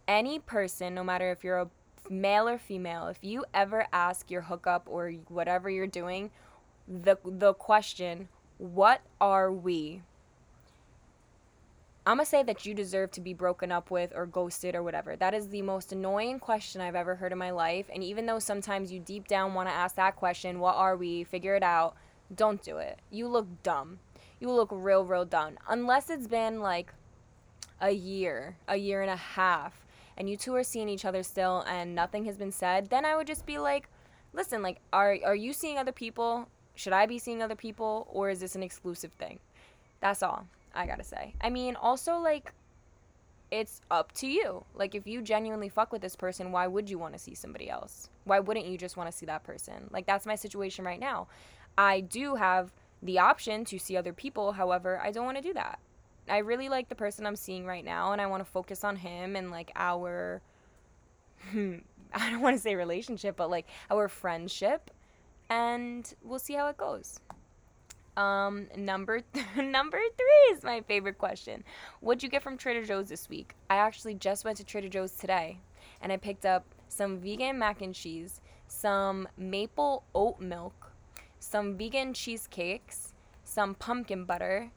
Any 0.06 0.38
person, 0.38 0.94
no 0.94 1.04
matter 1.04 1.32
if 1.32 1.46
you're 1.46 1.60
a 1.60 1.70
male 2.10 2.50
or 2.50 2.58
female, 2.58 3.08
if 3.08 3.20
you 3.22 3.46
ever 3.54 3.88
ask 3.94 4.30
your 4.30 4.42
hookup 4.42 4.84
or 4.90 5.12
whatever 5.30 5.70
you're 5.70 5.88
doing, 5.88 6.32
the 6.88 7.16
the 7.24 7.54
question, 7.54 8.28
what 8.58 9.02
are 9.20 9.52
we? 9.52 10.02
I'm 12.06 12.18
gonna 12.18 12.26
say 12.26 12.44
that 12.44 12.66
you 12.66 12.74
deserve 12.74 13.12
to 13.12 13.22
be 13.22 13.34
broken 13.34 13.72
up 13.72 13.90
with 13.90 14.12
or 14.14 14.26
ghosted 14.26 14.76
or 14.76 14.84
whatever. 14.84 15.16
That 15.16 15.34
is 15.34 15.48
the 15.48 15.62
most 15.62 15.94
annoying 15.94 16.40
question 16.40 16.82
I've 16.82 16.96
ever 16.96 17.16
heard 17.16 17.32
in 17.32 17.38
my 17.38 17.52
life. 17.52 17.90
And 17.94 18.04
even 18.04 18.26
though 18.26 18.40
sometimes 18.40 18.92
you 18.92 19.00
deep 19.00 19.28
down 19.28 19.54
wanna 19.54 19.70
ask 19.70 19.96
that 19.96 20.18
question, 20.18 20.60
what 20.60 20.76
are 20.76 20.98
we? 20.98 21.24
Figure 21.24 21.56
it 21.56 21.64
out. 21.64 21.96
Don't 22.36 22.62
do 22.62 22.78
it. 22.78 23.00
You 23.10 23.28
look 23.28 23.48
dumb. 23.64 24.00
You 24.42 24.52
look 24.52 24.70
real, 24.72 25.06
real 25.06 25.24
dumb. 25.24 25.58
Unless 25.70 26.10
it's 26.10 26.28
been 26.28 26.60
like 26.60 26.94
a 27.80 27.92
year, 27.92 28.58
a 28.68 28.76
year 28.76 29.02
and 29.02 29.12
a 29.12 29.16
half, 29.16 29.86
and 30.18 30.30
you 30.30 30.36
two 30.36 30.54
are 30.56 30.64
seeing 30.64 30.90
each 30.90 31.06
other 31.06 31.24
still 31.24 31.64
and 31.68 31.96
nothing 31.96 32.26
has 32.26 32.38
been 32.38 32.52
said, 32.52 32.90
then 32.90 33.06
I 33.06 33.16
would 33.16 33.28
just 33.28 33.46
be 33.46 33.60
like, 33.60 33.88
listen, 34.34 34.62
like, 34.62 34.80
are, 34.92 35.18
are 35.26 35.36
you 35.36 35.54
seeing 35.54 35.78
other 35.78 35.94
people? 35.94 36.50
Should 36.76 36.94
I 36.94 37.06
be 37.06 37.20
seeing 37.20 37.42
other 37.42 37.56
people 37.56 38.08
or 38.12 38.30
is 38.30 38.40
this 38.40 38.56
an 38.56 38.64
exclusive 38.64 39.12
thing? 39.14 39.40
That's 40.00 40.24
all 40.24 40.46
I 40.74 40.86
gotta 40.86 41.04
say. 41.04 41.34
I 41.42 41.50
mean, 41.50 41.76
also, 41.76 42.18
like, 42.18 42.52
it's 43.52 43.82
up 43.92 44.12
to 44.14 44.28
you. 44.28 44.66
Like, 44.74 44.96
if 44.96 45.06
you 45.06 45.22
genuinely 45.22 45.70
fuck 45.70 45.92
with 45.92 46.02
this 46.02 46.16
person, 46.16 46.52
why 46.52 46.66
would 46.66 46.90
you 46.90 46.98
want 46.98 47.14
to 47.14 47.20
see 47.20 47.36
somebody 47.36 47.70
else? 47.70 48.10
Why 48.24 48.40
wouldn't 48.40 48.66
you 48.66 48.78
just 48.78 48.98
want 48.98 49.12
to 49.12 49.16
see 49.16 49.28
that 49.28 49.44
person? 49.44 49.90
Like, 49.92 50.08
that's 50.08 50.26
my 50.26 50.36
situation 50.36 50.86
right 50.86 51.00
now. 51.00 51.28
I 51.78 52.02
do 52.02 52.36
have 52.36 52.72
the 53.04 53.20
option 53.20 53.64
to 53.66 53.78
see 53.78 53.96
other 53.96 54.14
people, 54.14 54.54
however, 54.54 55.00
I 55.00 55.12
don't 55.12 55.26
want 55.26 55.38
to 55.38 55.44
do 55.44 55.54
that. 55.54 55.80
I 56.28 56.40
really 56.40 56.70
like 56.70 56.90
the 56.90 56.96
person 56.96 57.28
I'm 57.28 57.36
seeing 57.36 57.66
right 57.66 57.86
now, 57.86 58.12
and 58.12 58.22
I 58.22 58.28
want 58.28 58.44
to 58.44 58.50
focus 58.50 58.84
on 58.84 58.96
him 58.96 59.36
and, 59.36 59.52
like, 59.52 59.72
our. 59.76 60.42
I 61.54 62.30
don't 62.30 62.42
want 62.42 62.56
to 62.56 62.62
say 62.62 62.76
relationship, 62.76 63.36
but, 63.36 63.50
like, 63.50 63.68
our 63.92 64.08
friendship 64.08 64.90
and 65.50 66.14
we'll 66.24 66.40
see 66.40 66.54
how 66.54 66.68
it 66.68 66.78
goes. 66.78 67.20
Um, 68.16 68.68
number 68.78 69.22
th- 69.22 69.46
number 69.58 69.98
three 69.98 70.56
is 70.56 70.64
my 70.64 70.82
favorite 70.82 71.18
question. 71.18 71.64
What'd 72.00 72.22
you 72.22 72.30
get 72.30 72.44
from 72.44 72.58
Trader 72.58 72.86
Joe's 72.86 73.10
this 73.10 73.28
week? 73.30 73.56
I 73.70 73.76
actually 73.78 74.16
just 74.16 74.46
went 74.46 74.58
to 74.58 74.64
Trader 74.64 74.90
Joe's 74.90 75.14
today, 75.14 75.60
and 76.02 76.12
I 76.12 76.18
picked 76.18 76.46
up 76.46 76.66
some 76.90 77.20
vegan 77.20 77.58
mac 77.58 77.82
and 77.82 77.96
cheese, 77.96 78.42
some 78.68 79.28
maple 79.38 80.04
oat 80.14 80.40
milk, 80.40 80.92
some 81.40 81.76
vegan 81.76 82.14
cheesecakes, 82.14 83.14
some 83.44 83.74
pumpkin 83.76 84.26
butter, 84.26 84.72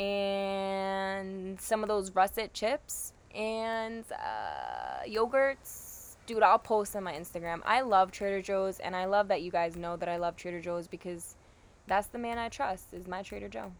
and 0.00 1.60
some 1.60 1.82
of 1.82 1.88
those 1.88 2.14
russet 2.14 2.54
chips, 2.54 3.12
and 3.34 4.04
uh, 4.12 5.02
yogurts 5.06 5.87
dude, 6.28 6.42
I'll 6.42 6.58
post 6.58 6.94
on 6.94 7.04
my 7.04 7.14
Instagram. 7.14 7.62
I 7.64 7.80
love 7.80 8.12
Trader 8.12 8.42
Joe's, 8.42 8.80
and 8.80 8.94
I 8.94 9.06
love 9.06 9.28
that 9.28 9.40
you 9.40 9.50
guys 9.50 9.76
know 9.76 9.96
that 9.96 10.10
I 10.10 10.18
love 10.18 10.36
Trader 10.36 10.60
Joe's 10.60 10.86
because 10.86 11.36
that's 11.86 12.08
the 12.08 12.18
man 12.18 12.36
I 12.36 12.50
trust, 12.50 12.92
is 12.92 13.06
my 13.06 13.22
Trader 13.22 13.48
Joe. 13.48 13.72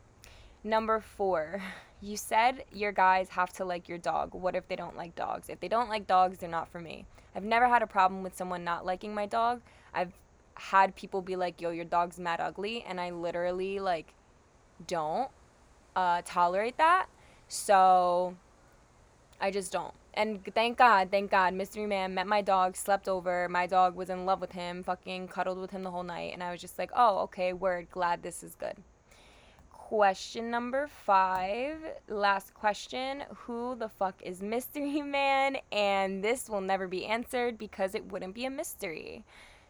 Number 0.64 0.98
four, 0.98 1.62
you 2.00 2.16
said 2.16 2.64
your 2.72 2.90
guys 2.90 3.28
have 3.28 3.52
to 3.54 3.66
like 3.66 3.86
your 3.86 3.98
dog. 3.98 4.32
What 4.32 4.56
if 4.56 4.66
they 4.66 4.76
don't 4.76 4.96
like 4.96 5.14
dogs? 5.14 5.50
If 5.50 5.60
they 5.60 5.68
don't 5.68 5.90
like 5.90 6.06
dogs, 6.06 6.38
they're 6.38 6.48
not 6.48 6.70
for 6.70 6.80
me. 6.80 7.04
I've 7.36 7.44
never 7.44 7.68
had 7.68 7.82
a 7.82 7.86
problem 7.86 8.22
with 8.22 8.34
someone 8.34 8.64
not 8.64 8.86
liking 8.86 9.14
my 9.14 9.26
dog. 9.26 9.60
I've 9.92 10.14
had 10.54 10.96
people 10.96 11.20
be 11.20 11.36
like, 11.36 11.60
yo, 11.60 11.68
your 11.68 11.84
dog's 11.84 12.18
mad 12.18 12.40
ugly, 12.40 12.82
and 12.88 12.98
I 12.98 13.10
literally, 13.10 13.78
like, 13.78 14.14
don't 14.86 15.30
uh, 15.94 16.22
tolerate 16.24 16.78
that. 16.78 17.08
So 17.46 18.36
I 19.38 19.50
just 19.50 19.70
don't 19.70 19.92
and 20.18 20.44
thank 20.52 20.76
God, 20.76 21.12
thank 21.12 21.30
God, 21.30 21.54
Mystery 21.54 21.86
Man 21.86 22.12
met 22.12 22.26
my 22.26 22.42
dog, 22.42 22.74
slept 22.74 23.08
over. 23.08 23.48
My 23.48 23.68
dog 23.68 23.94
was 23.94 24.10
in 24.10 24.26
love 24.26 24.40
with 24.40 24.50
him, 24.50 24.82
fucking 24.82 25.28
cuddled 25.28 25.58
with 25.58 25.70
him 25.70 25.84
the 25.84 25.92
whole 25.92 26.02
night. 26.02 26.32
And 26.34 26.42
I 26.42 26.50
was 26.50 26.60
just 26.60 26.76
like, 26.76 26.90
oh, 26.96 27.18
okay, 27.20 27.52
word, 27.52 27.86
glad 27.92 28.24
this 28.24 28.42
is 28.42 28.56
good. 28.56 28.74
Question 29.70 30.50
number 30.50 30.88
five, 30.88 31.76
last 32.08 32.52
question 32.52 33.22
Who 33.36 33.76
the 33.76 33.88
fuck 33.88 34.20
is 34.20 34.42
Mystery 34.42 35.02
Man? 35.02 35.58
And 35.70 36.24
this 36.24 36.50
will 36.50 36.62
never 36.62 36.88
be 36.88 37.06
answered 37.06 37.56
because 37.56 37.94
it 37.94 38.10
wouldn't 38.10 38.34
be 38.34 38.44
a 38.44 38.50
mystery. 38.50 39.24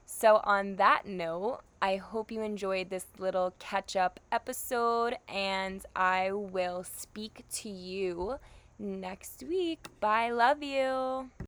So, 0.06 0.40
on 0.44 0.76
that 0.76 1.04
note, 1.04 1.60
I 1.82 1.96
hope 1.96 2.32
you 2.32 2.40
enjoyed 2.40 2.88
this 2.88 3.04
little 3.18 3.52
catch 3.58 3.96
up 3.96 4.18
episode, 4.32 5.18
and 5.28 5.84
I 5.94 6.32
will 6.32 6.84
speak 6.84 7.44
to 7.56 7.68
you 7.68 8.38
next 8.78 9.44
week. 9.48 9.86
Bye. 10.00 10.30
Love 10.30 10.62
you. 10.62 11.47